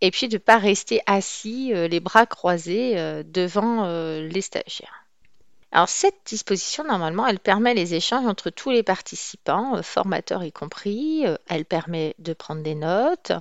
et 0.00 0.10
puis 0.10 0.28
de 0.28 0.36
ne 0.36 0.38
pas 0.38 0.58
rester 0.58 1.02
assis 1.06 1.72
euh, 1.74 1.88
les 1.88 2.00
bras 2.00 2.26
croisés 2.26 3.22
devant 3.24 3.86
les 4.18 4.40
stagiaires. 4.40 5.01
Alors 5.74 5.88
cette 5.88 6.20
disposition, 6.26 6.84
normalement, 6.84 7.26
elle 7.26 7.38
permet 7.38 7.72
les 7.72 7.94
échanges 7.94 8.26
entre 8.26 8.50
tous 8.50 8.70
les 8.70 8.82
participants, 8.82 9.76
euh, 9.76 9.82
formateurs 9.82 10.44
y 10.44 10.52
compris. 10.52 11.26
Euh, 11.26 11.36
elle 11.48 11.64
permet 11.64 12.14
de 12.18 12.34
prendre 12.34 12.62
des 12.62 12.74
notes. 12.74 13.32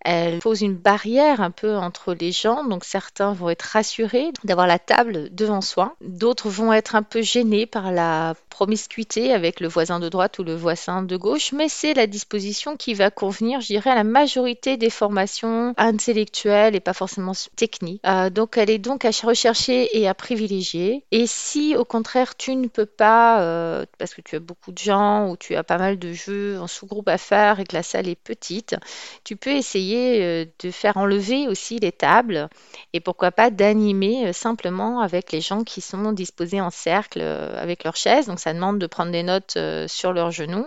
Elle 0.00 0.40
pose 0.40 0.62
une 0.62 0.74
barrière 0.74 1.40
un 1.40 1.52
peu 1.52 1.76
entre 1.76 2.12
les 2.12 2.32
gens. 2.32 2.64
Donc 2.64 2.84
certains 2.84 3.32
vont 3.32 3.50
être 3.50 3.62
rassurés 3.62 4.32
d'avoir 4.42 4.66
la 4.66 4.80
table 4.80 5.28
devant 5.32 5.60
soi. 5.60 5.94
D'autres 6.00 6.50
vont 6.50 6.72
être 6.72 6.96
un 6.96 7.04
peu 7.04 7.22
gênés 7.22 7.66
par 7.66 7.92
la 7.92 8.34
promiscuité 8.50 9.32
avec 9.32 9.60
le 9.60 9.68
voisin 9.68 10.00
de 10.00 10.08
droite 10.08 10.40
ou 10.40 10.42
le 10.42 10.56
voisin 10.56 11.02
de 11.02 11.16
gauche. 11.16 11.52
Mais 11.52 11.68
c'est 11.68 11.94
la 11.94 12.08
disposition 12.08 12.76
qui 12.76 12.94
va 12.94 13.12
convenir, 13.12 13.60
je 13.60 13.66
dirais, 13.68 13.90
à 13.90 13.94
la 13.94 14.02
majorité 14.02 14.76
des 14.76 14.90
formations 14.90 15.72
intellectuelles 15.76 16.74
et 16.74 16.80
pas 16.80 16.94
forcément 16.94 17.32
techniques. 17.54 18.00
Euh, 18.06 18.28
donc 18.28 18.56
elle 18.56 18.70
est 18.70 18.78
donc 18.78 19.04
à 19.04 19.10
rechercher 19.22 19.88
et 19.96 20.08
à 20.08 20.14
privilégier. 20.14 21.04
Et 21.12 21.28
si 21.28 21.75
au 21.76 21.84
contraire, 21.84 22.36
tu 22.36 22.54
ne 22.56 22.68
peux 22.68 22.86
pas, 22.86 23.40
euh, 23.40 23.84
parce 23.98 24.14
que 24.14 24.20
tu 24.20 24.36
as 24.36 24.40
beaucoup 24.40 24.72
de 24.72 24.78
gens 24.78 25.28
ou 25.28 25.36
tu 25.36 25.54
as 25.56 25.64
pas 25.64 25.78
mal 25.78 25.98
de 25.98 26.12
jeux 26.12 26.58
en 26.60 26.66
sous-groupe 26.66 27.08
à 27.08 27.18
faire 27.18 27.60
et 27.60 27.64
que 27.64 27.74
la 27.74 27.82
salle 27.82 28.08
est 28.08 28.14
petite, 28.20 28.76
tu 29.24 29.36
peux 29.36 29.50
essayer 29.50 30.22
euh, 30.22 30.44
de 30.62 30.70
faire 30.70 30.96
enlever 30.96 31.48
aussi 31.48 31.78
les 31.78 31.92
tables 31.92 32.48
et 32.92 33.00
pourquoi 33.00 33.30
pas 33.30 33.50
d'animer 33.50 34.28
euh, 34.28 34.32
simplement 34.32 35.00
avec 35.00 35.32
les 35.32 35.40
gens 35.40 35.64
qui 35.64 35.80
sont 35.80 36.12
disposés 36.12 36.60
en 36.60 36.70
cercle 36.70 37.20
avec 37.20 37.84
leurs 37.84 37.96
chaises. 37.96 38.26
Donc 38.26 38.38
ça 38.38 38.52
demande 38.54 38.78
de 38.78 38.86
prendre 38.86 39.12
des 39.12 39.22
notes 39.22 39.58
sur 39.86 40.12
leurs 40.12 40.30
genoux. 40.30 40.66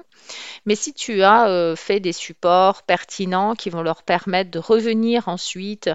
Mais 0.66 0.76
si 0.76 0.94
tu 0.94 1.24
as 1.24 1.74
fait 1.76 2.00
des 2.00 2.12
supports 2.12 2.84
pertinents 2.84 3.56
qui 3.56 3.70
vont 3.70 3.82
leur 3.82 4.04
permettre 4.04 4.52
de 4.52 4.60
revenir 4.60 5.28
ensuite 5.28 5.90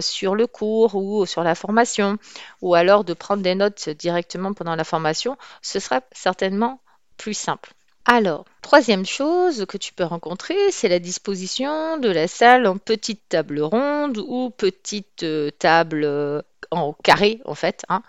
sur 0.00 0.34
le 0.34 0.46
cours 0.46 0.94
ou 0.94 1.26
sur 1.26 1.42
la 1.44 1.54
formation, 1.54 2.18
ou 2.62 2.74
alors 2.74 3.04
de 3.04 3.14
prendre 3.14 3.42
des 3.42 3.54
notes 3.54 3.90
directement 3.90 4.39
pendant 4.54 4.76
la 4.76 4.84
formation, 4.84 5.36
ce 5.62 5.78
sera 5.78 6.00
certainement 6.12 6.80
plus 7.16 7.34
simple. 7.34 7.72
Alors, 8.06 8.46
troisième 8.62 9.04
chose 9.04 9.66
que 9.68 9.76
tu 9.76 9.92
peux 9.92 10.04
rencontrer, 10.04 10.56
c'est 10.72 10.88
la 10.88 10.98
disposition 10.98 11.98
de 11.98 12.08
la 12.08 12.26
salle 12.26 12.66
en 12.66 12.78
petite 12.78 13.28
table 13.28 13.60
ronde 13.60 14.18
ou 14.18 14.50
petite 14.50 15.22
euh, 15.22 15.50
table 15.58 16.02
euh, 16.04 16.40
en 16.70 16.92
carré 17.02 17.40
en 17.44 17.54
fait. 17.54 17.84
Hein. 17.88 18.02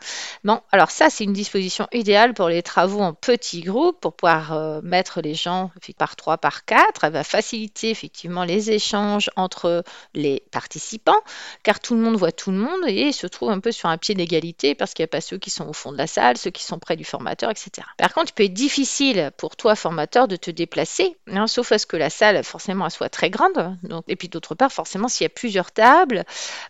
Bon, 0.44 0.60
alors 0.72 0.91
ça 0.91 1.10
c'est 1.10 1.24
une 1.24 1.34
disposition 1.34 1.88
idéale 1.91 2.34
pour 2.34 2.50
les 2.50 2.62
travaux 2.62 3.01
en 3.01 3.13
petits 3.13 3.62
groupes, 3.62 4.00
pour 4.00 4.13
pouvoir 4.13 4.53
euh, 4.53 4.82
mettre 4.84 5.22
les 5.22 5.34
gens 5.34 5.72
par 5.98 6.15
trois, 6.15 6.38
par 6.38 6.65
quatre. 6.65 7.03
Elle 7.03 7.13
va 7.13 7.24
faciliter 7.24 7.89
effectivement 7.89 8.44
les 8.44 8.72
échanges 8.72 9.30
entre 9.36 9.84
les 10.13 10.44
participants, 10.51 11.20
car 11.63 11.80
tout 11.80 11.96
le 11.96 12.01
monde 12.01 12.15
voit 12.15 12.32
tout 12.32 12.51
le 12.51 12.58
monde 12.58 12.82
et 12.88 13.12
se 13.12 13.27
trouve 13.27 13.50
un 13.50 13.60
peu 13.60 13.72
sur 13.72 13.89
un 13.89 13.98
pied 13.98 14.15
d'égalité 14.15 14.75
parce 14.75 14.94
qu'il 14.94 15.03
n'y 15.03 15.10
a 15.10 15.15
pas 15.15 15.22
ceux 15.22 15.38
qui 15.38 15.50
sont 15.50 15.68
au 15.68 15.74
fond 15.74 15.91
de 15.91 15.98
la 15.98 16.08
salle, 16.08 16.38
ceux 16.38 16.51
qui 16.51 16.63
sont 16.63 16.80
près 16.80 16.96
du 16.96 17.06
formateur, 17.06 17.50
etc. 17.50 17.88
Par 17.98 18.13
contre, 18.13 18.32
il 18.32 18.34
peut 18.34 18.44
être 18.44 18.53
difficile 18.53 19.32
pour 19.38 19.56
toi 19.56 19.75
formateur 19.75 20.27
de 20.27 20.36
te 20.36 20.51
déplacer, 20.51 21.15
hein, 21.27 21.48
sauf 21.48 21.72
à 21.72 21.77
ce 21.77 21.86
que 21.86 21.98
la 21.98 22.10
salle 22.10 22.44
forcément 22.44 22.89
soit 22.89 23.10
très 23.10 23.30
grande. 23.30 23.77
Et 24.08 24.15
puis 24.15 24.30
d'autre 24.30 24.56
part, 24.56 24.72
forcément, 24.72 25.08
s'il 25.08 25.25
y 25.25 25.27
a 25.27 25.30
plusieurs 25.30 25.72
tables, 25.72 26.24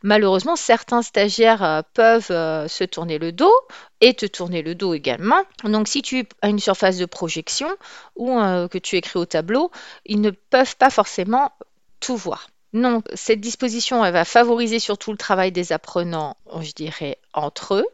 malheureusement 0.04 0.56
certains 0.56 1.02
stagiaires 1.02 1.64
euh, 1.64 1.81
peuvent 1.84 2.32
euh, 2.32 2.68
se 2.68 2.84
tourner 2.84 3.18
le 3.18 3.32
dos 3.32 3.54
et 4.00 4.14
te 4.14 4.26
tourner 4.26 4.62
le 4.62 4.76
dos 4.76 4.94
également. 4.94 5.42
Donc 5.64 5.88
si 5.88 6.02
tu 6.02 6.28
as 6.42 6.50
une 6.50 6.60
surface 6.60 6.98
de 6.98 7.06
projection 7.06 7.70
ou 8.16 8.40
euh, 8.40 8.68
que 8.68 8.78
tu 8.78 8.98
écris 8.98 9.20
au 9.20 9.26
tableau, 9.26 9.72
ils 10.06 10.22
ne 10.22 10.32
peuvent 10.32 10.76
pas 10.78 10.90
forcément 10.90 11.52
tout 12.00 12.18
voir. 12.18 12.48
Non, 12.74 13.04
cette 13.14 13.42
disposition, 13.42 14.04
elle 14.06 14.14
va 14.14 14.24
favoriser 14.24 14.80
surtout 14.80 15.12
le 15.12 15.18
travail 15.18 15.52
des 15.52 15.74
apprenants, 15.74 16.38
je 16.62 16.72
dirais, 16.72 17.18
entre 17.34 17.76
eux. 17.76 17.88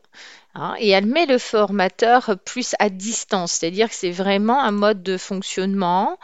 Hein, 0.53 0.75
et 0.79 0.89
elle 0.89 1.05
met 1.05 1.25
le 1.25 1.37
formateur 1.37 2.35
plus 2.45 2.75
à 2.79 2.89
distance, 2.89 3.53
c'est-à-dire 3.53 3.89
que 3.89 3.95
c'est 3.95 4.11
vraiment 4.11 4.61
un 4.61 4.71
mode 4.71 5.03
de 5.03 5.17
fonctionnement 5.17 6.17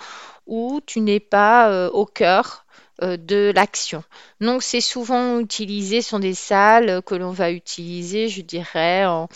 où 0.47 0.81
tu 0.85 1.01
n'es 1.01 1.19
pas 1.19 1.69
euh, 1.69 1.89
au 1.89 2.05
cœur 2.05 2.62
de 3.01 3.51
l'action. 3.55 4.03
Donc 4.39 4.61
c'est 4.61 4.81
souvent 4.81 5.39
utilisé 5.39 6.01
sur 6.01 6.19
des 6.19 6.33
salles 6.33 7.01
que 7.05 7.15
l'on 7.15 7.31
va 7.31 7.51
utiliser, 7.51 8.27
je 8.27 8.41
dirais, 8.41 9.05
en, 9.05 9.27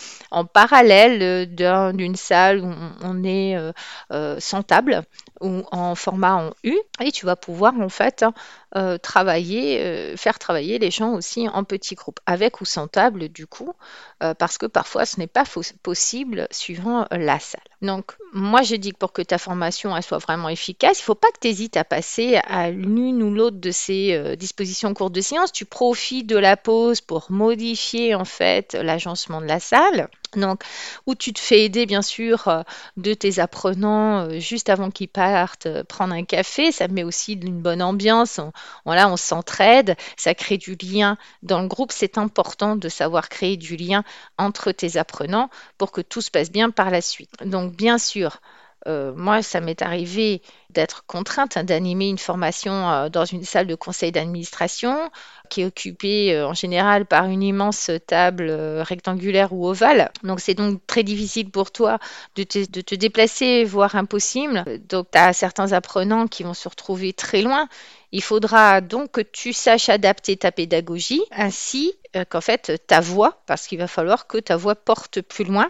parallèle 0.46 1.48
d'une 1.56 2.16
salle 2.16 2.60
où 2.60 2.74
on 3.02 3.24
est 3.24 3.56
euh, 3.58 3.72
euh, 4.12 4.40
sans 4.40 4.64
table 4.64 5.04
ou 5.42 5.64
en 5.72 5.96
format 5.96 6.36
en 6.36 6.52
U 6.64 6.76
et 7.00 7.12
tu 7.12 7.26
vas 7.26 7.36
pouvoir 7.36 7.74
en 7.80 7.90
fait 7.90 8.24
hein, 8.24 8.98
travailler, 9.00 10.16
faire 10.18 10.40
travailler 10.40 10.80
les 10.80 10.92
gens 10.92 11.14
aussi 11.14 11.48
en 11.50 11.64
petits 11.64 11.96
groupes, 11.96 12.20
avec 12.26 12.62
ou 12.62 12.66
sans 12.66 12.88
table 12.88 13.30
du 13.30 13.48
coup, 13.48 13.74
parce 14.20 14.58
que 14.58 14.66
parfois 14.66 15.06
ce 15.06 15.20
n'est 15.20 15.28
pas 15.28 15.44
possible 15.84 16.48
suivant 16.52 17.08
la 17.12 17.40
salle. 17.40 17.62
Donc 17.82 18.16
moi 18.34 18.62
je 18.64 18.76
dis 18.76 18.92
que 18.92 18.98
pour 18.98 19.14
que 19.14 19.22
ta 19.22 19.38
formation 19.38 20.00
soit 20.02 20.18
vraiment 20.18 20.50
efficace, 20.50 21.00
il 21.00 21.02
ne 21.02 21.06
faut 21.06 21.16
pas 21.16 21.30
que 21.30 21.40
tu 21.42 21.48
hésites 21.48 21.78
à 21.78 21.84
passer 21.84 22.40
à 22.48 22.70
l'une 22.70 23.22
ou 23.24 23.34
l'autre 23.34 23.58
de 23.58 23.72
ces 23.72 24.36
dispositions 24.38 24.94
courtes 24.94 25.14
de 25.14 25.22
séance, 25.22 25.52
tu 25.52 25.66
profites 25.66 26.28
de 26.28 26.38
la 26.38 26.58
pause 26.58 27.02
pour 27.02 27.32
modifier 27.32 28.16
en 28.16 28.26
fait 28.26 28.74
l'agencement 28.74 29.42
de 29.42 29.48
la 29.48 29.60
salle. 29.60 30.10
Donc, 30.38 30.64
où 31.06 31.16
tu 31.16 31.34
te 31.34 31.40
fais 31.40 31.64
aider 31.64 31.86
bien 31.86 32.02
sûr 32.02 32.48
euh, 32.48 32.62
de 32.96 33.14
tes 33.14 33.40
apprenants 33.40 34.30
euh, 34.30 34.40
juste 34.40 34.70
avant 34.70 34.92
qu'ils 34.92 35.10
partent 35.10 35.66
euh, 35.66 35.84
prendre 35.84 36.14
un 36.14 36.24
café, 36.24 36.72
ça 36.72 36.88
met 36.88 37.04
aussi 37.04 37.34
une 37.34 37.60
bonne 37.60 37.82
ambiance. 37.82 38.40
On, 38.40 38.52
voilà, 38.86 39.10
on 39.10 39.18
s'entraide, 39.18 39.96
ça 40.16 40.36
crée 40.36 40.58
du 40.58 40.76
lien 40.76 41.18
dans 41.44 41.62
le 41.62 41.68
groupe. 41.68 41.92
C'est 41.92 42.18
important 42.18 42.76
de 42.76 42.90
savoir 42.90 43.30
créer 43.30 43.58
du 43.58 43.76
lien 43.76 44.04
entre 44.38 44.72
tes 44.72 44.98
apprenants 44.98 45.50
pour 45.78 45.92
que 45.92 46.02
tout 46.02 46.22
se 46.22 46.32
passe 46.32 46.52
bien 46.52 46.70
par 46.70 46.92
la 46.92 47.02
suite. 47.02 47.32
Donc, 47.44 47.76
bien 47.76 47.98
sûr, 47.98 48.40
euh, 48.86 49.12
moi, 49.16 49.42
ça 49.42 49.60
m'est 49.60 49.82
arrivé 49.82 50.42
d'être 50.70 51.06
contrainte 51.08 51.58
hein, 51.58 51.64
d'animer 51.64 52.10
une 52.10 52.18
formation 52.18 52.90
euh, 52.90 53.10
dans 53.10 53.26
une 53.26 53.44
salle 53.44 53.66
de 53.66 53.76
conseil 53.76 54.12
d'administration 54.12 55.10
qui 55.50 55.62
est 55.62 55.66
occupée 55.66 56.36
euh, 56.36 56.48
en 56.48 56.54
général 56.54 57.06
par 57.06 57.26
une 57.26 57.42
immense 57.42 57.90
table 58.06 58.50
rectangulaire 58.52 59.52
ou 59.52 59.68
ovale. 59.68 60.12
Donc, 60.24 60.40
c'est 60.40 60.54
donc 60.54 60.80
très 60.86 61.04
difficile 61.04 61.50
pour 61.50 61.72
toi 61.72 61.98
de 62.36 62.44
te, 62.44 62.96
déplacer, 62.96 63.64
voire 63.64 63.96
impossible. 63.96 64.64
Donc, 64.88 65.08
tu 65.12 65.18
as 65.18 65.34
certains 65.34 65.74
apprenants 65.74 66.28
qui 66.28 66.44
vont 66.44 66.54
se 66.54 66.70
retrouver 66.70 67.14
très 67.14 67.42
loin. 67.42 67.68
Il 68.12 68.24
faudra 68.24 68.80
donc 68.80 69.12
que 69.12 69.22
tu 69.22 69.52
saches 69.54 69.90
adapter 69.90 70.38
ta 70.38 70.52
pédagogie 70.52 71.24
ainsi 71.32 71.94
qu'en 72.30 72.42
fait 72.42 72.82
ta 72.88 73.02
voix, 73.02 73.42
parce 73.48 73.68
qu'il 73.68 73.80
va 73.80 73.88
falloir 73.88 74.28
que 74.28 74.38
ta 74.38 74.56
voix 74.56 74.76
porte 74.76 75.22
plus 75.22 75.44
loin 75.44 75.68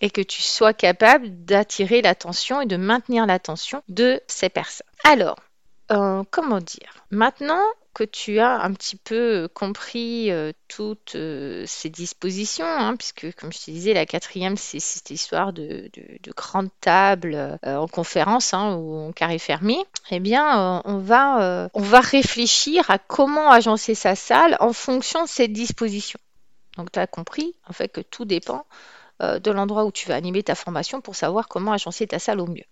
et 0.00 0.10
que 0.10 0.20
tu 0.20 0.42
sois 0.42 0.72
capable 0.72 1.44
d'attirer 1.44 2.02
l'attention 2.02 2.60
et 2.60 2.66
de 2.66 2.76
maintenir 2.76 3.26
l'attention 3.26 3.82
de 3.88 4.20
ces 4.26 4.48
personnes. 4.48 4.86
Alors, 5.04 5.36
euh, 5.92 6.22
comment 6.30 6.60
dire? 6.60 7.04
Maintenant 7.10 7.62
que 7.92 8.04
tu 8.04 8.38
as 8.38 8.60
un 8.62 8.72
petit 8.72 8.94
peu 8.94 9.48
compris 9.52 10.30
euh, 10.30 10.52
toutes 10.68 11.16
euh, 11.16 11.64
ces 11.66 11.90
dispositions, 11.90 12.64
hein, 12.64 12.94
puisque 12.96 13.34
comme 13.34 13.52
je 13.52 13.58
te 13.58 13.70
disais, 13.72 13.92
la 13.92 14.06
quatrième, 14.06 14.56
c'est 14.56 14.78
cette 14.78 15.10
histoire 15.10 15.52
de, 15.52 15.90
de, 15.92 16.32
grande 16.36 16.70
table 16.80 17.58
en 17.64 17.88
conférence 17.88 18.54
hein, 18.54 18.76
ou 18.76 19.08
en 19.08 19.12
carré 19.12 19.40
fermé, 19.40 19.76
eh 20.12 20.20
bien, 20.20 20.80
on, 20.84 20.98
va, 20.98 21.68
on 21.74 21.82
va 21.82 22.00
réfléchir 22.00 22.88
à 22.88 22.98
comment 22.98 23.50
agencer 23.50 23.96
sa 23.96 24.14
salle 24.14 24.56
en 24.60 24.72
fonction 24.72 25.24
de 25.24 25.28
ces 25.28 25.48
dispositions. 25.48 26.20
Donc, 26.76 26.92
tu 26.92 27.00
as 27.00 27.08
compris 27.08 27.54
en 27.68 27.72
fait 27.72 27.88
que 27.88 28.00
tout 28.00 28.24
dépend 28.24 28.64
euh, 28.64 28.99
de 29.20 29.50
l'endroit 29.50 29.84
où 29.84 29.92
tu 29.92 30.08
vas 30.08 30.16
animer 30.16 30.42
ta 30.42 30.54
formation 30.54 31.00
pour 31.00 31.14
savoir 31.14 31.48
comment 31.48 31.72
agencer 31.72 32.06
ta 32.06 32.18
salle 32.18 32.40
au 32.40 32.46
mieux. 32.46 32.64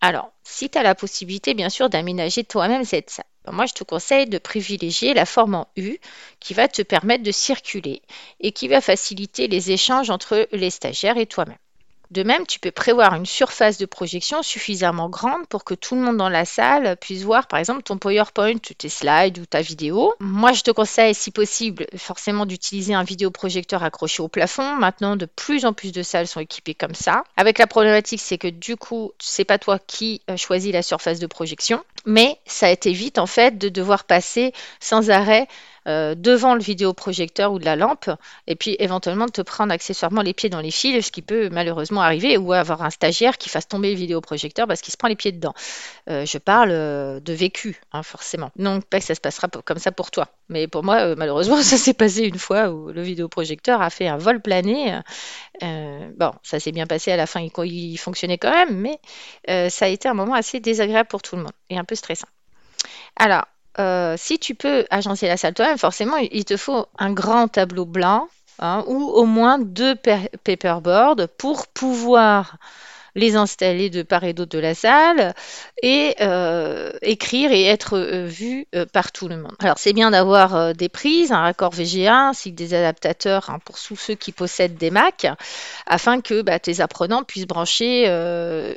Alors, 0.00 0.30
si 0.44 0.68
tu 0.68 0.78
as 0.78 0.82
la 0.82 0.94
possibilité, 0.94 1.54
bien 1.54 1.70
sûr, 1.70 1.88
d'aménager 1.88 2.44
toi-même 2.44 2.84
cette 2.84 3.10
salle, 3.10 3.24
moi, 3.50 3.66
je 3.66 3.74
te 3.74 3.84
conseille 3.84 4.26
de 4.26 4.38
privilégier 4.38 5.14
la 5.14 5.24
forme 5.24 5.54
en 5.54 5.68
U 5.76 5.98
qui 6.40 6.52
va 6.54 6.68
te 6.68 6.82
permettre 6.82 7.22
de 7.22 7.32
circuler 7.32 8.02
et 8.40 8.52
qui 8.52 8.68
va 8.68 8.80
faciliter 8.80 9.48
les 9.48 9.70
échanges 9.70 10.10
entre 10.10 10.48
les 10.52 10.70
stagiaires 10.70 11.16
et 11.16 11.26
toi-même. 11.26 11.56
De 12.10 12.22
même, 12.22 12.46
tu 12.46 12.60
peux 12.60 12.70
prévoir 12.70 13.14
une 13.14 13.26
surface 13.26 13.78
de 13.78 13.86
projection 13.86 14.42
suffisamment 14.42 15.08
grande 15.08 15.46
pour 15.48 15.64
que 15.64 15.74
tout 15.74 15.94
le 15.94 16.00
monde 16.00 16.16
dans 16.16 16.28
la 16.28 16.44
salle 16.44 16.96
puisse 17.00 17.22
voir 17.22 17.48
par 17.48 17.58
exemple 17.58 17.82
ton 17.82 17.98
PowerPoint, 17.98 18.58
tes 18.58 18.88
slides 18.88 19.38
ou 19.38 19.46
ta 19.46 19.60
vidéo. 19.60 20.14
Moi, 20.20 20.52
je 20.52 20.62
te 20.62 20.70
conseille 20.70 21.14
si 21.14 21.30
possible 21.30 21.86
forcément 21.96 22.46
d'utiliser 22.46 22.94
un 22.94 23.04
vidéoprojecteur 23.04 23.82
accroché 23.82 24.22
au 24.22 24.28
plafond. 24.28 24.76
Maintenant, 24.76 25.16
de 25.16 25.26
plus 25.26 25.64
en 25.64 25.72
plus 25.72 25.92
de 25.92 26.02
salles 26.02 26.28
sont 26.28 26.40
équipées 26.40 26.74
comme 26.74 26.94
ça. 26.94 27.24
Avec 27.36 27.58
la 27.58 27.66
problématique, 27.66 28.20
c'est 28.20 28.38
que 28.38 28.48
du 28.48 28.76
coup, 28.76 29.12
c'est 29.18 29.44
pas 29.44 29.58
toi 29.58 29.78
qui 29.78 30.22
euh, 30.30 30.36
choisis 30.36 30.72
la 30.72 30.82
surface 30.82 31.18
de 31.18 31.26
projection, 31.26 31.84
mais 32.04 32.38
ça 32.46 32.74
t'évite 32.76 33.18
en 33.18 33.26
fait 33.26 33.58
de 33.58 33.68
devoir 33.68 34.04
passer 34.04 34.52
sans 34.80 35.10
arrêt 35.10 35.48
euh, 35.86 36.14
devant 36.14 36.54
le 36.54 36.60
vidéoprojecteur 36.60 37.52
ou 37.52 37.58
de 37.58 37.64
la 37.64 37.76
lampe, 37.76 38.10
et 38.46 38.56
puis 38.56 38.76
éventuellement 38.78 39.28
te 39.28 39.40
prendre 39.42 39.72
accessoirement 39.72 40.22
les 40.22 40.34
pieds 40.34 40.48
dans 40.48 40.60
les 40.60 40.70
fils, 40.70 41.06
ce 41.06 41.12
qui 41.12 41.22
peut 41.22 41.48
malheureusement 41.50 42.00
arriver, 42.00 42.36
ou 42.36 42.52
avoir 42.52 42.82
un 42.82 42.90
stagiaire 42.90 43.38
qui 43.38 43.48
fasse 43.48 43.68
tomber 43.68 43.90
le 43.90 43.96
vidéoprojecteur 43.96 44.66
parce 44.66 44.80
qu'il 44.80 44.92
se 44.92 44.96
prend 44.96 45.08
les 45.08 45.16
pieds 45.16 45.32
dedans. 45.32 45.54
Euh, 46.10 46.26
je 46.26 46.38
parle 46.38 46.70
euh, 46.72 47.20
de 47.20 47.32
vécu, 47.32 47.80
hein, 47.92 48.02
forcément. 48.02 48.50
Donc 48.56 48.84
pas 48.84 48.98
que 48.98 49.04
ça 49.04 49.14
se 49.14 49.20
passera 49.20 49.48
comme 49.48 49.78
ça 49.78 49.92
pour 49.92 50.10
toi. 50.10 50.28
Mais 50.48 50.66
pour 50.66 50.82
moi, 50.82 51.14
malheureusement, 51.14 51.56
ça 51.62 51.76
s'est 51.76 51.94
passé 51.94 52.22
une 52.22 52.38
fois 52.38 52.70
où 52.70 52.90
le 52.90 53.02
vidéoprojecteur 53.02 53.80
a 53.80 53.90
fait 53.90 54.08
un 54.08 54.16
vol 54.16 54.40
plané. 54.40 55.00
bon, 55.60 56.32
ça 56.42 56.58
s'est 56.58 56.72
bien 56.72 56.86
passé 56.86 57.12
à 57.12 57.16
la 57.16 57.26
fin, 57.26 57.40
il, 57.40 57.50
il 57.64 57.96
fonctionnait 57.96 58.38
quand 58.38 58.50
même, 58.50 58.76
mais 58.76 58.98
ça 59.70 59.84
a 59.84 59.88
été 59.88 60.08
un 60.08 60.14
moment 60.14 60.34
assez 60.34 60.60
désagréable 60.60 61.08
pour 61.08 61.22
tout 61.22 61.36
le 61.36 61.42
monde 61.42 61.52
et 61.70 61.78
un 61.78 61.84
peu 61.84 61.94
stressant. 61.94 62.28
Alors, 63.16 63.46
euh, 63.78 64.14
si 64.16 64.38
tu 64.38 64.54
peux 64.54 64.86
agencer 64.90 65.28
la 65.28 65.36
salle 65.36 65.54
toi-même, 65.54 65.78
forcément, 65.78 66.16
il 66.16 66.44
te 66.44 66.56
faut 66.56 66.86
un 66.98 67.12
grand 67.12 67.48
tableau 67.48 67.84
blanc 67.84 68.28
hein, 68.58 68.84
ou 68.86 69.02
au 69.02 69.24
moins 69.24 69.58
deux 69.58 69.94
paperboards 70.44 71.28
pour 71.36 71.66
pouvoir 71.68 72.56
les 73.16 73.34
installer 73.34 73.90
de 73.90 74.02
part 74.02 74.24
et 74.24 74.34
d'autre 74.34 74.52
de 74.52 74.58
la 74.58 74.74
salle 74.74 75.34
et 75.82 76.14
euh, 76.20 76.92
écrire 77.00 77.50
et 77.50 77.64
être 77.64 77.96
euh, 77.96 78.26
vu 78.26 78.66
euh, 78.74 78.84
par 78.84 79.10
tout 79.10 79.26
le 79.26 79.38
monde. 79.38 79.54
Alors 79.58 79.78
c'est 79.78 79.94
bien 79.94 80.10
d'avoir 80.10 80.74
des 80.74 80.90
prises, 80.90 81.32
un 81.32 81.40
raccord 81.40 81.72
VGA 81.72 82.28
ainsi 82.28 82.50
que 82.52 82.56
des 82.56 82.74
adaptateurs 82.74 83.50
hein, 83.50 83.58
pour 83.64 83.80
tous 83.80 83.96
ceux 83.96 84.14
qui 84.14 84.32
possèdent 84.32 84.76
des 84.76 84.90
Mac 84.90 85.26
afin 85.86 86.20
que 86.20 86.42
bah, 86.42 86.58
tes 86.58 86.80
apprenants 86.80 87.24
puissent 87.24 87.46
brancher 87.46 88.04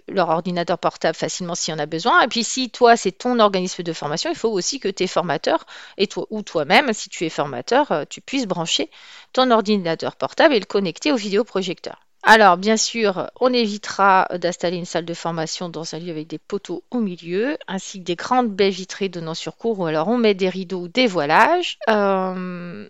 leur 0.07 0.29
ordinateur 0.29 0.77
portable 0.77 1.15
facilement 1.15 1.55
s'il 1.55 1.73
y 1.73 1.75
en 1.75 1.79
a 1.79 1.85
besoin. 1.85 2.21
Et 2.21 2.27
puis 2.27 2.43
si 2.43 2.69
toi 2.69 2.95
c'est 2.95 3.11
ton 3.11 3.39
organisme 3.39 3.83
de 3.83 3.93
formation, 3.93 4.29
il 4.31 4.37
faut 4.37 4.49
aussi 4.49 4.79
que 4.79 4.87
tes 4.87 5.07
formateurs 5.07 5.65
et 5.97 6.07
ou 6.29 6.41
toi-même 6.41 6.93
si 6.93 7.09
tu 7.09 7.25
es 7.25 7.29
formateur, 7.29 8.05
tu 8.09 8.21
puisses 8.21 8.47
brancher 8.47 8.89
ton 9.33 9.51
ordinateur 9.51 10.15
portable 10.15 10.53
et 10.55 10.59
le 10.59 10.65
connecter 10.65 11.11
au 11.11 11.17
vidéoprojecteur. 11.17 11.99
Alors, 12.23 12.57
bien 12.57 12.77
sûr, 12.77 13.29
on 13.39 13.53
évitera 13.53 14.27
d'installer 14.39 14.77
une 14.77 14.85
salle 14.85 15.05
de 15.05 15.13
formation 15.13 15.69
dans 15.69 15.95
un 15.95 15.99
lieu 15.99 16.11
avec 16.11 16.27
des 16.27 16.37
poteaux 16.37 16.83
au 16.91 16.99
milieu, 16.99 17.57
ainsi 17.67 17.99
que 17.99 18.05
des 18.05 18.15
grandes 18.15 18.51
baies 18.51 18.69
vitrées 18.69 19.09
donnant 19.09 19.33
sur 19.33 19.55
cours, 19.55 19.79
ou 19.79 19.85
alors 19.85 20.09
on 20.09 20.17
met 20.17 20.33
des 20.33 20.49
rideaux 20.49 20.81
ou 20.81 20.87
des 20.87 21.07
voilages. 21.07 21.79
Euh, 21.89 22.87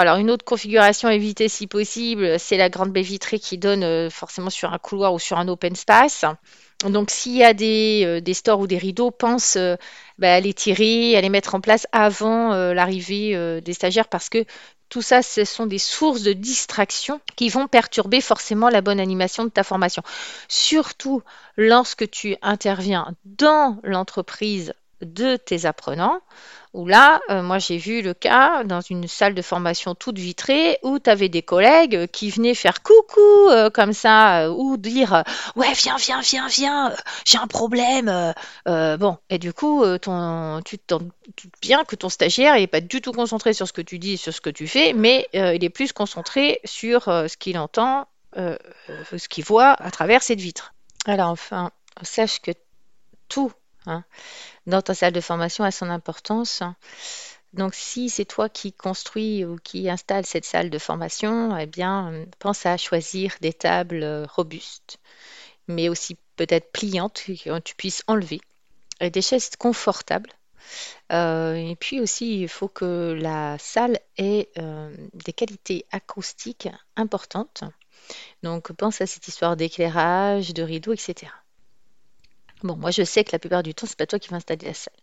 alors, 0.00 0.16
une 0.16 0.30
autre 0.30 0.44
configuration 0.44 1.08
à 1.08 1.14
éviter 1.14 1.48
si 1.48 1.66
possible, 1.66 2.38
c'est 2.38 2.56
la 2.56 2.68
grande 2.68 2.92
baie 2.92 3.02
vitrée 3.02 3.38
qui 3.38 3.58
donne 3.58 3.84
euh, 3.84 4.10
forcément 4.10 4.50
sur 4.50 4.72
un 4.72 4.78
couloir 4.78 5.14
ou 5.14 5.18
sur 5.18 5.38
un 5.38 5.46
open 5.48 5.76
space. 5.76 6.24
Donc, 6.84 7.10
s'il 7.10 7.36
y 7.36 7.44
a 7.44 7.52
des, 7.52 8.02
euh, 8.04 8.34
stores 8.34 8.60
ou 8.60 8.66
des 8.66 8.78
rideaux, 8.78 9.10
pense 9.10 9.58
bah, 10.18 10.34
à 10.34 10.40
les 10.40 10.54
tirer, 10.54 11.16
à 11.16 11.20
les 11.20 11.28
mettre 11.28 11.54
en 11.54 11.60
place 11.60 11.86
avant 11.92 12.54
l'arrivée 12.72 13.60
des 13.60 13.72
stagiaires 13.74 14.08
parce 14.08 14.28
que 14.28 14.44
tout 14.90 15.02
ça, 15.02 15.22
ce 15.22 15.44
sont 15.44 15.66
des 15.66 15.78
sources 15.78 16.22
de 16.22 16.32
distraction 16.32 17.20
qui 17.36 17.48
vont 17.48 17.68
perturber 17.68 18.20
forcément 18.20 18.68
la 18.68 18.80
bonne 18.80 18.98
animation 18.98 19.44
de 19.44 19.48
ta 19.48 19.62
formation. 19.62 20.02
Surtout 20.48 21.22
lorsque 21.56 22.10
tu 22.10 22.36
interviens 22.42 23.14
dans 23.24 23.78
l'entreprise 23.84 24.74
de 25.02 25.36
tes 25.36 25.66
apprenants, 25.66 26.20
où 26.72 26.86
là, 26.86 27.20
euh, 27.30 27.42
moi 27.42 27.58
j'ai 27.58 27.78
vu 27.78 28.02
le 28.02 28.14
cas 28.14 28.62
dans 28.64 28.80
une 28.80 29.08
salle 29.08 29.34
de 29.34 29.42
formation 29.42 29.94
toute 29.94 30.18
vitrée 30.18 30.78
où 30.82 30.98
tu 30.98 31.10
avais 31.10 31.28
des 31.28 31.42
collègues 31.42 32.06
qui 32.08 32.30
venaient 32.30 32.54
faire 32.54 32.82
coucou 32.82 33.48
euh, 33.48 33.70
comme 33.70 33.92
ça, 33.92 34.42
euh, 34.42 34.50
ou 34.50 34.76
dire 34.76 35.24
ouais 35.56 35.72
viens, 35.72 35.96
viens, 35.96 36.20
viens, 36.20 36.46
viens, 36.48 36.94
j'ai 37.24 37.38
un 37.38 37.46
problème. 37.46 38.34
bon, 38.66 39.18
et 39.30 39.38
du 39.38 39.52
coup, 39.52 39.84
ton, 39.98 40.60
tu 40.64 40.78
te 40.78 40.94
doutes 40.94 41.10
bien 41.60 41.84
que 41.84 41.96
ton 41.96 42.08
stagiaire 42.08 42.54
n'est 42.54 42.66
pas 42.66 42.80
du 42.80 43.00
tout 43.00 43.12
concentré 43.12 43.52
sur 43.52 43.66
ce 43.66 43.72
que 43.72 43.82
tu 43.82 43.98
dis, 43.98 44.16
sur 44.16 44.32
ce 44.32 44.40
que 44.40 44.50
tu 44.50 44.68
fais, 44.68 44.92
mais 44.92 45.28
il 45.32 45.64
est 45.64 45.70
plus 45.70 45.92
concentré 45.92 46.60
sur 46.64 47.04
ce 47.04 47.36
qu'il 47.36 47.58
entend, 47.58 48.06
ce 48.36 49.28
qu'il 49.28 49.44
voit 49.44 49.72
à 49.72 49.90
travers 49.90 50.22
cette 50.22 50.40
vitre. 50.40 50.72
Alors 51.06 51.30
enfin, 51.30 51.70
sache 52.02 52.40
que 52.40 52.52
tout, 53.28 53.52
hein, 53.90 54.04
dans 54.66 54.82
ta 54.82 54.94
salle 54.94 55.12
de 55.12 55.20
formation 55.20 55.64
a 55.64 55.70
son 55.70 55.90
importance. 55.90 56.62
Donc 57.52 57.74
si 57.74 58.08
c'est 58.08 58.24
toi 58.24 58.48
qui 58.48 58.72
construis 58.72 59.44
ou 59.44 59.56
qui 59.56 59.90
installe 59.90 60.24
cette 60.24 60.44
salle 60.44 60.70
de 60.70 60.78
formation, 60.78 61.56
eh 61.56 61.66
bien, 61.66 62.12
pense 62.38 62.64
à 62.64 62.76
choisir 62.76 63.34
des 63.40 63.52
tables 63.52 64.26
robustes, 64.28 64.98
mais 65.66 65.88
aussi 65.88 66.16
peut-être 66.36 66.70
pliantes 66.72 67.22
que 67.26 67.58
tu 67.58 67.74
puisses 67.74 68.04
enlever, 68.06 68.40
des 69.00 69.22
chaises 69.22 69.50
confortables. 69.56 70.30
Euh, 71.12 71.54
et 71.54 71.76
puis 71.76 72.00
aussi, 72.00 72.42
il 72.42 72.48
faut 72.48 72.68
que 72.68 73.16
la 73.20 73.58
salle 73.58 73.98
ait 74.16 74.48
euh, 74.58 74.94
des 75.14 75.32
qualités 75.32 75.86
acoustiques 75.90 76.68
importantes. 76.96 77.64
Donc 78.42 78.72
pense 78.72 79.00
à 79.00 79.06
cette 79.06 79.26
histoire 79.28 79.56
d'éclairage, 79.56 80.54
de 80.54 80.62
rideaux, 80.62 80.92
etc. 80.92 81.32
Bon, 82.62 82.76
moi 82.76 82.90
je 82.90 83.02
sais 83.02 83.24
que 83.24 83.32
la 83.32 83.38
plupart 83.38 83.62
du 83.62 83.74
temps, 83.74 83.86
c'est 83.86 83.98
pas 83.98 84.06
toi 84.06 84.18
qui 84.18 84.28
vas 84.28 84.36
installer 84.36 84.66
la 84.66 84.74
salle. 84.74 84.94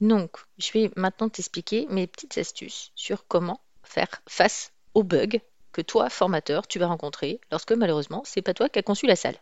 Donc, 0.00 0.36
je 0.58 0.72
vais 0.72 0.90
maintenant 0.96 1.28
t'expliquer 1.28 1.86
mes 1.88 2.06
petites 2.06 2.36
astuces 2.38 2.90
sur 2.94 3.26
comment 3.26 3.60
faire 3.82 4.22
face 4.28 4.72
aux 4.94 5.02
bugs 5.02 5.40
que 5.72 5.80
toi, 5.80 6.10
formateur, 6.10 6.66
tu 6.66 6.78
vas 6.78 6.86
rencontrer 6.86 7.40
lorsque 7.50 7.72
malheureusement, 7.72 8.22
c'est 8.24 8.42
pas 8.42 8.54
toi 8.54 8.68
qui 8.68 8.78
as 8.78 8.82
conçu 8.82 9.06
la 9.06 9.16
salle. 9.16 9.36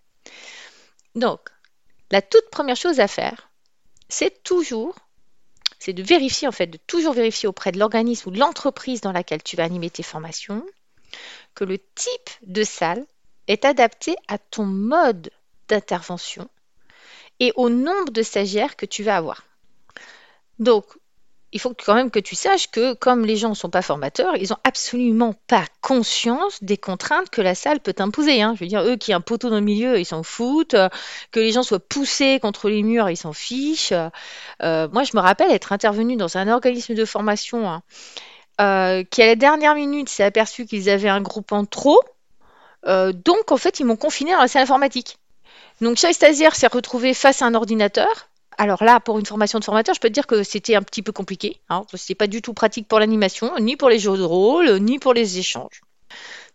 Donc, 1.14 1.40
la 2.10 2.22
toute 2.22 2.50
première 2.50 2.76
chose 2.76 3.00
à 3.00 3.08
faire, 3.08 3.50
c'est 4.08 4.42
toujours, 4.42 4.94
c'est 5.78 5.92
de 5.92 6.02
vérifier 6.02 6.46
en 6.46 6.52
fait, 6.52 6.66
de 6.66 6.78
toujours 6.86 7.14
vérifier 7.14 7.48
auprès 7.48 7.72
de 7.72 7.78
l'organisme 7.78 8.28
ou 8.28 8.32
de 8.32 8.38
l'entreprise 8.38 9.00
dans 9.00 9.12
laquelle 9.12 9.42
tu 9.42 9.56
vas 9.56 9.64
animer 9.64 9.90
tes 9.90 10.02
formations 10.02 10.64
que 11.54 11.64
le 11.64 11.78
type 11.78 12.30
de 12.42 12.64
salle 12.64 13.04
est 13.46 13.64
adapté 13.64 14.16
à 14.28 14.38
ton 14.38 14.64
mode 14.64 15.30
d'intervention 15.68 16.48
et 17.40 17.52
au 17.56 17.68
nombre 17.68 18.10
de 18.10 18.22
stagiaires 18.22 18.76
que 18.76 18.86
tu 18.86 19.02
vas 19.02 19.16
avoir. 19.16 19.44
Donc, 20.58 20.84
il 21.54 21.60
faut 21.60 21.72
quand 21.72 21.94
même 21.94 22.10
que 22.10 22.18
tu 22.18 22.34
saches 22.34 22.68
que 22.68 22.94
comme 22.94 23.24
les 23.24 23.36
gens 23.36 23.50
ne 23.50 23.54
sont 23.54 23.70
pas 23.70 23.80
formateurs, 23.80 24.36
ils 24.36 24.50
n'ont 24.50 24.58
absolument 24.64 25.34
pas 25.46 25.64
conscience 25.82 26.60
des 26.64 26.76
contraintes 26.76 27.30
que 27.30 27.40
la 27.40 27.54
salle 27.54 27.78
peut 27.78 27.92
t'imposer. 27.92 28.42
Hein. 28.42 28.54
Je 28.56 28.64
veux 28.64 28.66
dire, 28.66 28.82
eux 28.82 28.96
qui 28.96 29.14
ont 29.14 29.18
un 29.18 29.20
poteau 29.20 29.50
dans 29.50 29.56
le 29.56 29.62
milieu, 29.62 30.00
ils 30.00 30.04
s'en 30.04 30.24
foutent. 30.24 30.74
Que 31.30 31.38
les 31.38 31.52
gens 31.52 31.62
soient 31.62 31.78
poussés 31.78 32.40
contre 32.42 32.68
les 32.68 32.82
murs, 32.82 33.08
ils 33.08 33.16
s'en 33.16 33.32
fichent. 33.32 33.94
Euh, 34.62 34.88
moi, 34.88 35.04
je 35.04 35.16
me 35.16 35.20
rappelle 35.20 35.52
être 35.52 35.72
intervenue 35.72 36.16
dans 36.16 36.36
un 36.36 36.48
organisme 36.48 36.94
de 36.94 37.04
formation 37.04 37.70
hein, 37.70 37.82
euh, 38.60 39.04
qui, 39.04 39.22
à 39.22 39.26
la 39.26 39.36
dernière 39.36 39.76
minute, 39.76 40.08
s'est 40.08 40.24
aperçu 40.24 40.66
qu'ils 40.66 40.90
avaient 40.90 41.08
un 41.08 41.20
groupe 41.20 41.52
en 41.52 41.64
trop. 41.64 42.00
Euh, 42.88 43.12
donc, 43.12 43.52
en 43.52 43.56
fait, 43.56 43.78
ils 43.78 43.86
m'ont 43.86 43.96
confiné 43.96 44.32
dans 44.32 44.40
la 44.40 44.48
salle 44.48 44.64
informatique. 44.64 45.18
Donc 45.80 45.96
chaque 45.96 46.14
stagiaire 46.14 46.54
s'est 46.54 46.68
retrouvé 46.68 47.14
face 47.14 47.42
à 47.42 47.46
un 47.46 47.54
ordinateur. 47.54 48.28
Alors 48.56 48.84
là, 48.84 49.00
pour 49.00 49.18
une 49.18 49.26
formation 49.26 49.58
de 49.58 49.64
formateur, 49.64 49.94
je 49.94 50.00
peux 50.00 50.08
te 50.08 50.14
dire 50.14 50.26
que 50.26 50.42
c'était 50.42 50.76
un 50.76 50.82
petit 50.82 51.02
peu 51.02 51.12
compliqué. 51.12 51.60
Hein, 51.68 51.84
Ce 51.90 51.96
n'était 51.96 52.14
pas 52.14 52.28
du 52.28 52.40
tout 52.40 52.54
pratique 52.54 52.86
pour 52.86 53.00
l'animation, 53.00 53.52
ni 53.58 53.76
pour 53.76 53.88
les 53.88 53.98
jeux 53.98 54.16
de 54.16 54.22
rôle, 54.22 54.78
ni 54.78 54.98
pour 54.98 55.12
les 55.12 55.38
échanges. 55.38 55.82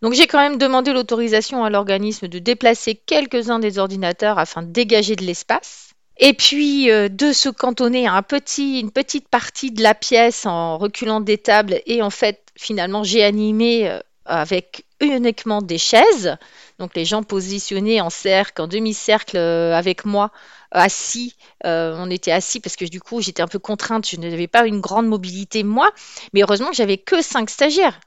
Donc 0.01 0.13
j'ai 0.13 0.27
quand 0.27 0.39
même 0.39 0.57
demandé 0.57 0.93
l'autorisation 0.93 1.65
à 1.65 1.69
l'organisme 1.69 2.29
de 2.29 2.39
déplacer 2.39 2.95
quelques-uns 2.95 3.59
des 3.59 3.79
ordinateurs 3.79 4.39
afin 4.39 4.61
de 4.61 4.71
dégager 4.71 5.15
de 5.15 5.25
l'espace. 5.25 5.89
Et 6.21 6.33
puis 6.33 6.91
euh, 6.91 7.07
de 7.09 7.31
se 7.31 7.49
cantonner 7.49 8.07
à 8.07 8.23
une 8.57 8.91
petite 8.91 9.27
partie 9.29 9.71
de 9.71 9.81
la 9.81 9.95
pièce 9.95 10.45
en 10.45 10.77
reculant 10.77 11.21
des 11.21 11.37
tables. 11.37 11.81
Et 11.85 12.01
en 12.01 12.09
fait, 12.09 12.41
finalement, 12.57 13.03
j'ai 13.03 13.23
animé 13.23 13.89
euh, 13.89 13.99
avec 14.25 14.85
uniquement 14.99 15.61
des 15.61 15.77
chaises. 15.77 16.37
Donc 16.77 16.95
les 16.95 17.05
gens 17.05 17.23
positionnés 17.23 18.01
en 18.01 18.09
cercle, 18.09 18.61
en 18.61 18.67
demi-cercle 18.67 19.37
euh, 19.37 19.73
avec 19.73 20.05
moi, 20.05 20.31
assis. 20.71 21.35
Euh, 21.65 21.95
on 21.97 22.09
était 22.09 22.31
assis 22.31 22.59
parce 22.59 22.75
que 22.75 22.85
du 22.85 23.01
coup 23.01 23.21
j'étais 23.21 23.41
un 23.41 23.47
peu 23.47 23.59
contrainte, 23.59 24.07
je 24.07 24.17
n'avais 24.17 24.47
pas 24.47 24.65
une 24.65 24.81
grande 24.81 25.07
mobilité 25.07 25.63
moi, 25.63 25.91
mais 26.33 26.41
heureusement 26.41 26.69
que 26.69 26.75
j'avais 26.75 26.97
que 26.97 27.21
cinq 27.21 27.49
stagiaires. 27.49 27.99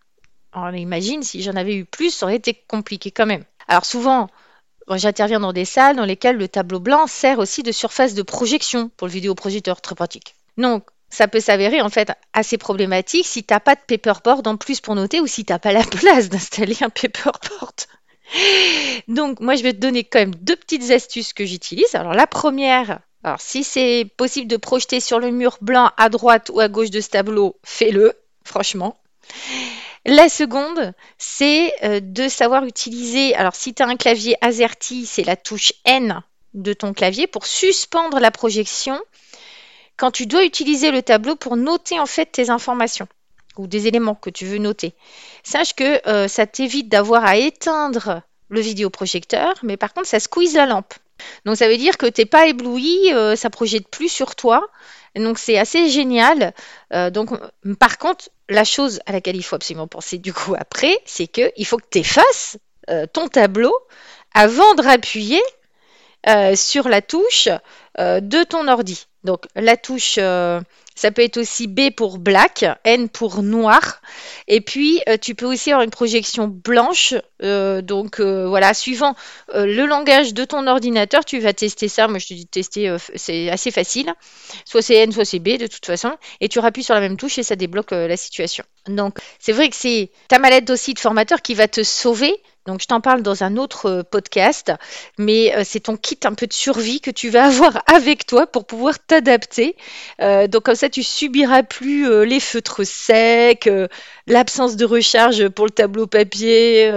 On 0.54 0.72
imagine 0.72 1.22
si 1.22 1.42
j'en 1.42 1.56
avais 1.56 1.74
eu 1.74 1.84
plus, 1.84 2.10
ça 2.10 2.26
aurait 2.26 2.36
été 2.36 2.54
compliqué 2.54 3.10
quand 3.10 3.26
même. 3.26 3.44
Alors 3.68 3.86
souvent, 3.86 4.28
j'interviens 4.90 5.40
dans 5.40 5.52
des 5.52 5.64
salles 5.64 5.96
dans 5.96 6.04
lesquelles 6.04 6.36
le 6.36 6.48
tableau 6.48 6.80
blanc 6.80 7.06
sert 7.06 7.38
aussi 7.38 7.62
de 7.62 7.72
surface 7.72 8.14
de 8.14 8.22
projection 8.22 8.90
pour 8.96 9.06
le 9.06 9.12
vidéoprojecteur, 9.12 9.80
très 9.80 9.94
pratique. 9.94 10.34
Donc 10.58 10.84
ça 11.12 11.28
peut 11.28 11.40
s'avérer 11.40 11.82
en 11.82 11.90
fait 11.90 12.10
assez 12.32 12.56
problématique 12.56 13.26
si 13.26 13.44
tu 13.44 13.52
n'as 13.52 13.60
pas 13.60 13.74
de 13.74 13.80
paperboard 13.86 14.46
en 14.48 14.56
plus 14.56 14.80
pour 14.80 14.94
noter 14.94 15.20
ou 15.20 15.26
si 15.26 15.44
tu 15.44 15.52
n'as 15.52 15.58
pas 15.58 15.72
la 15.72 15.84
place 16.00 16.30
d'installer 16.30 16.76
un 16.80 16.88
paperboard. 16.88 17.74
Donc 19.08 19.38
moi 19.40 19.54
je 19.54 19.62
vais 19.62 19.74
te 19.74 19.78
donner 19.78 20.04
quand 20.04 20.20
même 20.20 20.34
deux 20.34 20.56
petites 20.56 20.90
astuces 20.90 21.34
que 21.34 21.44
j'utilise. 21.44 21.94
Alors 21.94 22.14
la 22.14 22.26
première, 22.26 23.00
alors 23.22 23.42
si 23.42 23.62
c'est 23.62 24.06
possible 24.16 24.48
de 24.48 24.56
projeter 24.56 25.00
sur 25.00 25.20
le 25.20 25.30
mur 25.30 25.58
blanc 25.60 25.90
à 25.98 26.08
droite 26.08 26.50
ou 26.52 26.60
à 26.60 26.68
gauche 26.68 26.90
de 26.90 27.02
ce 27.02 27.10
tableau, 27.10 27.58
fais-le, 27.62 28.14
franchement. 28.42 28.96
La 30.06 30.30
seconde, 30.30 30.94
c'est 31.18 31.74
euh, 31.84 32.00
de 32.02 32.26
savoir 32.26 32.64
utiliser, 32.64 33.34
alors 33.34 33.54
si 33.54 33.74
tu 33.74 33.82
as 33.82 33.86
un 33.86 33.96
clavier 33.96 34.34
AZERTY, 34.40 35.04
c'est 35.04 35.24
la 35.24 35.36
touche 35.36 35.74
N 35.84 36.22
de 36.54 36.72
ton 36.72 36.94
clavier 36.94 37.26
pour 37.26 37.46
suspendre 37.46 38.18
la 38.18 38.30
projection 38.30 38.98
quand 40.02 40.10
tu 40.10 40.26
dois 40.26 40.44
utiliser 40.44 40.90
le 40.90 41.00
tableau 41.00 41.36
pour 41.36 41.56
noter 41.56 42.00
en 42.00 42.06
fait 42.06 42.26
tes 42.26 42.50
informations. 42.50 43.06
ou 43.56 43.68
des 43.68 43.86
éléments 43.86 44.16
que 44.16 44.30
tu 44.30 44.46
veux 44.46 44.58
noter, 44.58 44.94
sache 45.44 45.76
que 45.76 46.08
euh, 46.08 46.26
ça 46.26 46.44
t'évite 46.44 46.88
d'avoir 46.88 47.24
à 47.24 47.36
éteindre 47.36 48.22
le 48.48 48.60
vidéoprojecteur, 48.60 49.54
mais 49.62 49.76
par 49.76 49.94
contre, 49.94 50.08
ça 50.08 50.18
squeeze 50.18 50.56
la 50.56 50.66
lampe. 50.66 50.94
Donc 51.44 51.56
ça 51.56 51.68
veut 51.68 51.76
dire 51.76 51.98
que 51.98 52.06
tu 52.06 52.20
n'es 52.20 52.24
pas 52.24 52.48
ébloui, 52.48 53.12
euh, 53.12 53.36
ça 53.36 53.48
projette 53.48 53.86
plus 53.86 54.08
sur 54.08 54.34
toi. 54.34 54.66
Donc 55.14 55.38
c'est 55.38 55.56
assez 55.56 55.88
génial. 55.88 56.52
Euh, 56.92 57.10
donc 57.10 57.30
par 57.78 57.98
contre, 57.98 58.28
la 58.48 58.64
chose 58.64 58.98
à 59.06 59.12
laquelle 59.12 59.36
il 59.36 59.44
faut 59.44 59.54
absolument 59.54 59.86
penser 59.86 60.18
du 60.18 60.32
coup 60.32 60.56
après, 60.58 60.98
c'est 61.04 61.28
qu'il 61.28 61.64
faut 61.64 61.76
que 61.76 61.90
tu 61.92 61.98
effaces 61.98 62.56
ton 63.12 63.28
tableau 63.28 63.72
avant 64.34 64.74
de 64.74 64.82
rappuyer 64.82 65.40
sur 66.56 66.88
la 66.88 67.02
touche 67.02 67.48
de 67.98 68.42
ton 68.42 68.66
ordi. 68.66 69.06
Donc 69.24 69.46
la 69.54 69.76
touche 69.76 70.18
ça 70.94 71.10
peut 71.10 71.22
être 71.22 71.38
aussi 71.38 71.66
B 71.66 71.90
pour 71.90 72.18
black, 72.18 72.64
N 72.84 73.08
pour 73.08 73.42
noir. 73.42 74.00
Et 74.46 74.60
puis, 74.60 75.00
euh, 75.08 75.16
tu 75.16 75.34
peux 75.34 75.46
aussi 75.46 75.70
avoir 75.70 75.82
une 75.82 75.90
projection 75.90 76.48
blanche. 76.48 77.14
Euh, 77.42 77.82
donc, 77.82 78.20
euh, 78.20 78.46
voilà, 78.46 78.74
suivant 78.74 79.14
le 79.54 79.86
langage 79.86 80.34
de 80.34 80.44
ton 80.44 80.66
ordinateur, 80.66 81.24
tu 81.24 81.38
vas 81.38 81.52
tester 81.52 81.88
ça. 81.88 82.08
Moi, 82.08 82.18
je 82.18 82.26
te 82.26 82.34
dis 82.34 82.46
tester, 82.46 82.94
c'est 83.14 83.50
assez 83.50 83.70
facile. 83.70 84.12
Soit 84.64 84.82
c'est 84.82 84.96
N, 84.96 85.12
soit 85.12 85.24
c'est 85.24 85.38
B, 85.38 85.58
de 85.58 85.66
toute 85.66 85.86
façon. 85.86 86.12
Et 86.40 86.48
tu 86.48 86.58
rappuies 86.58 86.84
sur 86.84 86.94
la 86.94 87.00
même 87.00 87.16
touche 87.16 87.38
et 87.38 87.42
ça 87.42 87.56
débloque 87.56 87.92
la 87.92 88.16
situation. 88.16 88.64
Donc, 88.86 89.18
c'est 89.38 89.52
vrai 89.52 89.68
que 89.68 89.76
c'est 89.76 90.10
ta 90.28 90.38
mallette 90.38 90.70
aussi 90.70 90.94
de 90.94 90.98
formateur 90.98 91.42
qui 91.42 91.54
va 91.54 91.68
te 91.68 91.82
sauver 91.82 92.34
donc, 92.66 92.80
je 92.80 92.86
t'en 92.86 93.00
parle 93.00 93.22
dans 93.22 93.42
un 93.42 93.56
autre 93.56 93.86
euh, 93.86 94.02
podcast, 94.04 94.72
mais 95.18 95.54
euh, 95.56 95.62
c'est 95.64 95.80
ton 95.80 95.96
kit 95.96 96.18
un 96.24 96.34
peu 96.34 96.46
de 96.46 96.52
survie 96.52 97.00
que 97.00 97.10
tu 97.10 97.28
vas 97.28 97.44
avoir 97.46 97.82
avec 97.92 98.24
toi 98.24 98.46
pour 98.46 98.66
pouvoir 98.66 99.04
t'adapter. 99.04 99.74
Euh, 100.20 100.46
donc, 100.46 100.62
comme 100.64 100.76
ça, 100.76 100.88
tu 100.88 101.02
subiras 101.02 101.64
plus 101.64 102.24
les 102.24 102.40
feutres 102.40 102.86
secs, 102.86 103.68
l'absence 104.26 104.76
de 104.76 104.84
recharge 104.84 105.48
pour 105.48 105.64
le 105.64 105.70
tableau 105.70 106.06
papier, 106.06 106.92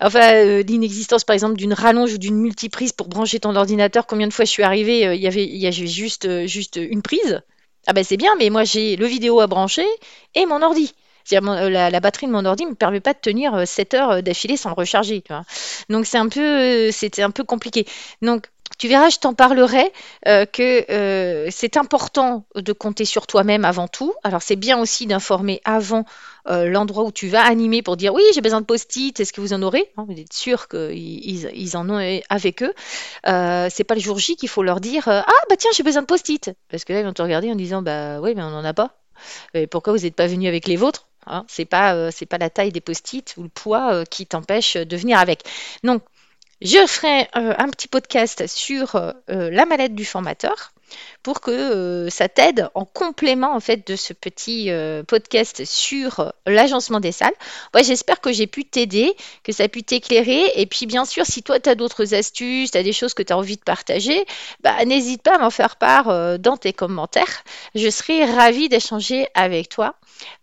enfin, 0.00 0.62
l'inexistence, 0.62 1.24
par 1.24 1.34
exemple, 1.34 1.56
d'une 1.56 1.72
rallonge 1.72 2.14
ou 2.14 2.18
d'une 2.18 2.36
multiprise 2.36 2.92
pour 2.92 3.08
brancher 3.08 3.40
ton 3.40 3.56
ordinateur. 3.56 4.06
Combien 4.06 4.28
de 4.28 4.32
fois 4.32 4.44
je 4.44 4.50
suis 4.50 4.62
arrivée, 4.62 5.14
il 5.14 5.20
y 5.20 5.26
avait, 5.26 5.72
juste, 5.86 6.46
juste 6.46 6.76
une 6.76 7.02
prise? 7.02 7.40
Ah 7.86 7.92
ben 7.92 8.04
c'est 8.04 8.16
bien, 8.16 8.34
mais 8.38 8.50
moi 8.50 8.64
j'ai 8.64 8.96
le 8.96 9.06
vidéo 9.06 9.40
à 9.40 9.46
brancher 9.46 9.86
et 10.34 10.44
mon 10.44 10.60
ordi. 10.62 10.92
Euh, 11.32 11.68
la, 11.70 12.00
batterie 12.00 12.26
de 12.26 12.32
mon 12.32 12.44
ordi 12.44 12.64
ne 12.64 12.70
me 12.70 12.74
permet 12.74 13.00
pas 13.00 13.12
de 13.12 13.18
tenir 13.18 13.66
7 13.66 13.94
euh, 13.94 13.96
heures 13.96 14.10
euh, 14.10 14.20
d'affilée 14.20 14.56
sans 14.56 14.70
le 14.70 14.74
recharger. 14.74 15.22
Donc 15.88 16.06
c'est 16.06 16.18
un 16.18 16.28
peu, 16.28 16.90
c'était 16.90 17.22
un 17.22 17.30
peu 17.30 17.44
compliqué. 17.44 17.86
Donc 18.22 18.46
tu 18.78 18.86
verras, 18.88 19.08
je 19.08 19.18
t'en 19.18 19.34
parlerai 19.34 19.92
que 20.24 21.48
c'est 21.50 21.76
important 21.76 22.44
de 22.54 22.72
compter 22.72 23.04
sur 23.04 23.26
toi-même 23.26 23.64
avant 23.64 23.88
tout. 23.88 24.14
Alors 24.22 24.42
c'est 24.42 24.56
bien 24.56 24.78
aussi 24.78 25.06
d'informer 25.06 25.60
avant 25.64 26.04
l'endroit 26.46 27.04
où 27.04 27.10
tu 27.10 27.28
vas 27.28 27.42
animer 27.42 27.82
pour 27.82 27.96
dire 27.96 28.14
oui, 28.14 28.22
j'ai 28.34 28.40
besoin 28.40 28.60
de 28.60 28.66
post-it, 28.66 29.18
est-ce 29.18 29.32
que 29.32 29.40
vous 29.40 29.52
en 29.52 29.62
aurez? 29.62 29.90
Vous 29.96 30.20
êtes 30.20 30.32
sûr 30.32 30.68
qu'ils 30.68 31.50
ils 31.56 31.76
en 31.76 31.90
ont 31.90 32.20
avec 32.28 32.62
eux. 32.62 32.72
c'est 33.24 33.84
pas 33.84 33.94
le 33.94 34.00
jour 34.00 34.18
J 34.18 34.36
qu'il 34.36 34.48
faut 34.48 34.62
leur 34.62 34.80
dire 34.80 35.08
ah 35.08 35.24
bah 35.50 35.56
tiens 35.58 35.70
j'ai 35.74 35.82
besoin 35.82 36.02
de 36.02 36.06
post-it 36.06 36.52
parce 36.70 36.84
que 36.84 36.92
là 36.92 37.00
ils 37.00 37.06
vont 37.06 37.12
te 37.12 37.22
regarder 37.22 37.50
en 37.50 37.56
disant 37.56 37.82
bah 37.82 38.20
oui 38.20 38.34
mais 38.36 38.42
on 38.42 38.50
n'en 38.50 38.64
a 38.64 38.74
pas. 38.74 38.94
Pourquoi 39.70 39.92
vous 39.94 40.00
n'êtes 40.00 40.14
pas 40.14 40.28
venu 40.28 40.46
avec 40.46 40.68
les 40.68 40.76
vôtres? 40.76 41.07
Hein. 41.28 41.44
euh, 41.94 42.10
c'est 42.12 42.26
pas 42.26 42.38
la 42.38 42.50
taille 42.50 42.72
des 42.72 42.80
post-it 42.80 43.34
ou 43.36 43.42
le 43.44 43.48
poids 43.48 43.92
euh, 43.92 44.04
qui 44.04 44.26
t'empêche 44.26 44.76
de 44.76 44.96
venir 44.96 45.18
avec. 45.18 45.44
Donc 45.84 46.02
je 46.60 46.86
ferai 46.86 47.28
euh, 47.36 47.54
un 47.58 47.68
petit 47.68 47.88
podcast 47.88 48.46
sur 48.46 49.00
la 49.28 49.66
mallette 49.66 49.94
du 49.94 50.04
formateur 50.04 50.72
pour 51.22 51.40
que 51.40 52.08
ça 52.10 52.28
t'aide 52.28 52.68
en 52.74 52.84
complément 52.84 53.54
en 53.54 53.60
fait 53.60 53.86
de 53.86 53.96
ce 53.96 54.12
petit 54.12 54.70
podcast 55.06 55.64
sur 55.64 56.32
l'agencement 56.46 57.00
des 57.00 57.12
salles. 57.12 57.34
j'espère 57.82 58.20
que 58.20 58.32
j'ai 58.32 58.46
pu 58.46 58.64
t'aider, 58.64 59.14
que 59.42 59.52
ça 59.52 59.64
a 59.64 59.68
pu 59.68 59.82
t'éclairer 59.82 60.52
et 60.54 60.66
puis 60.66 60.86
bien 60.86 61.04
sûr 61.04 61.26
si 61.26 61.42
toi 61.42 61.60
tu 61.60 61.68
as 61.68 61.74
d'autres 61.74 62.14
astuces, 62.14 62.70
tu 62.70 62.78
as 62.78 62.82
des 62.82 62.92
choses 62.92 63.14
que 63.14 63.22
tu 63.22 63.32
as 63.32 63.38
envie 63.38 63.56
de 63.56 63.62
partager, 63.62 64.24
bah, 64.60 64.84
n'hésite 64.84 65.22
pas 65.22 65.36
à 65.36 65.38
m'en 65.38 65.50
faire 65.50 65.76
part 65.76 66.38
dans 66.38 66.56
tes 66.56 66.72
commentaires. 66.72 67.44
Je 67.74 67.88
serai 67.90 68.24
ravie 68.24 68.68
d'échanger 68.68 69.28
avec 69.34 69.68
toi 69.68 69.94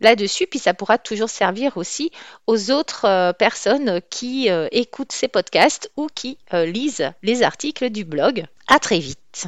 là-dessus. 0.01 0.47
Puis 0.47 0.59
ça 0.59 0.73
pourra 0.73 0.97
toujours 0.97 1.29
servir 1.29 1.77
aussi 1.77 2.11
aux 2.47 2.71
autres 2.71 3.05
euh, 3.05 3.33
personnes 3.33 4.01
qui 4.09 4.49
euh, 4.49 4.67
écoutent 4.71 5.11
ces 5.11 5.27
podcasts 5.27 5.91
ou 5.97 6.07
qui 6.13 6.37
euh, 6.53 6.65
lisent 6.65 7.11
les 7.23 7.43
articles 7.43 7.89
du 7.89 8.05
blog. 8.05 8.45
À 8.67 8.79
très 8.79 8.99
vite. 8.99 9.47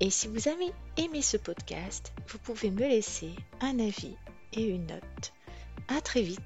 Et 0.00 0.10
si 0.10 0.28
vous 0.28 0.48
avez 0.48 0.72
aimé 0.96 1.22
ce 1.22 1.36
podcast, 1.36 2.12
vous 2.28 2.38
pouvez 2.38 2.70
me 2.70 2.86
laisser 2.86 3.32
un 3.60 3.80
avis 3.80 4.16
et 4.52 4.62
une 4.62 4.86
note. 4.86 5.32
À 5.88 6.00
très 6.00 6.22
vite 6.22 6.40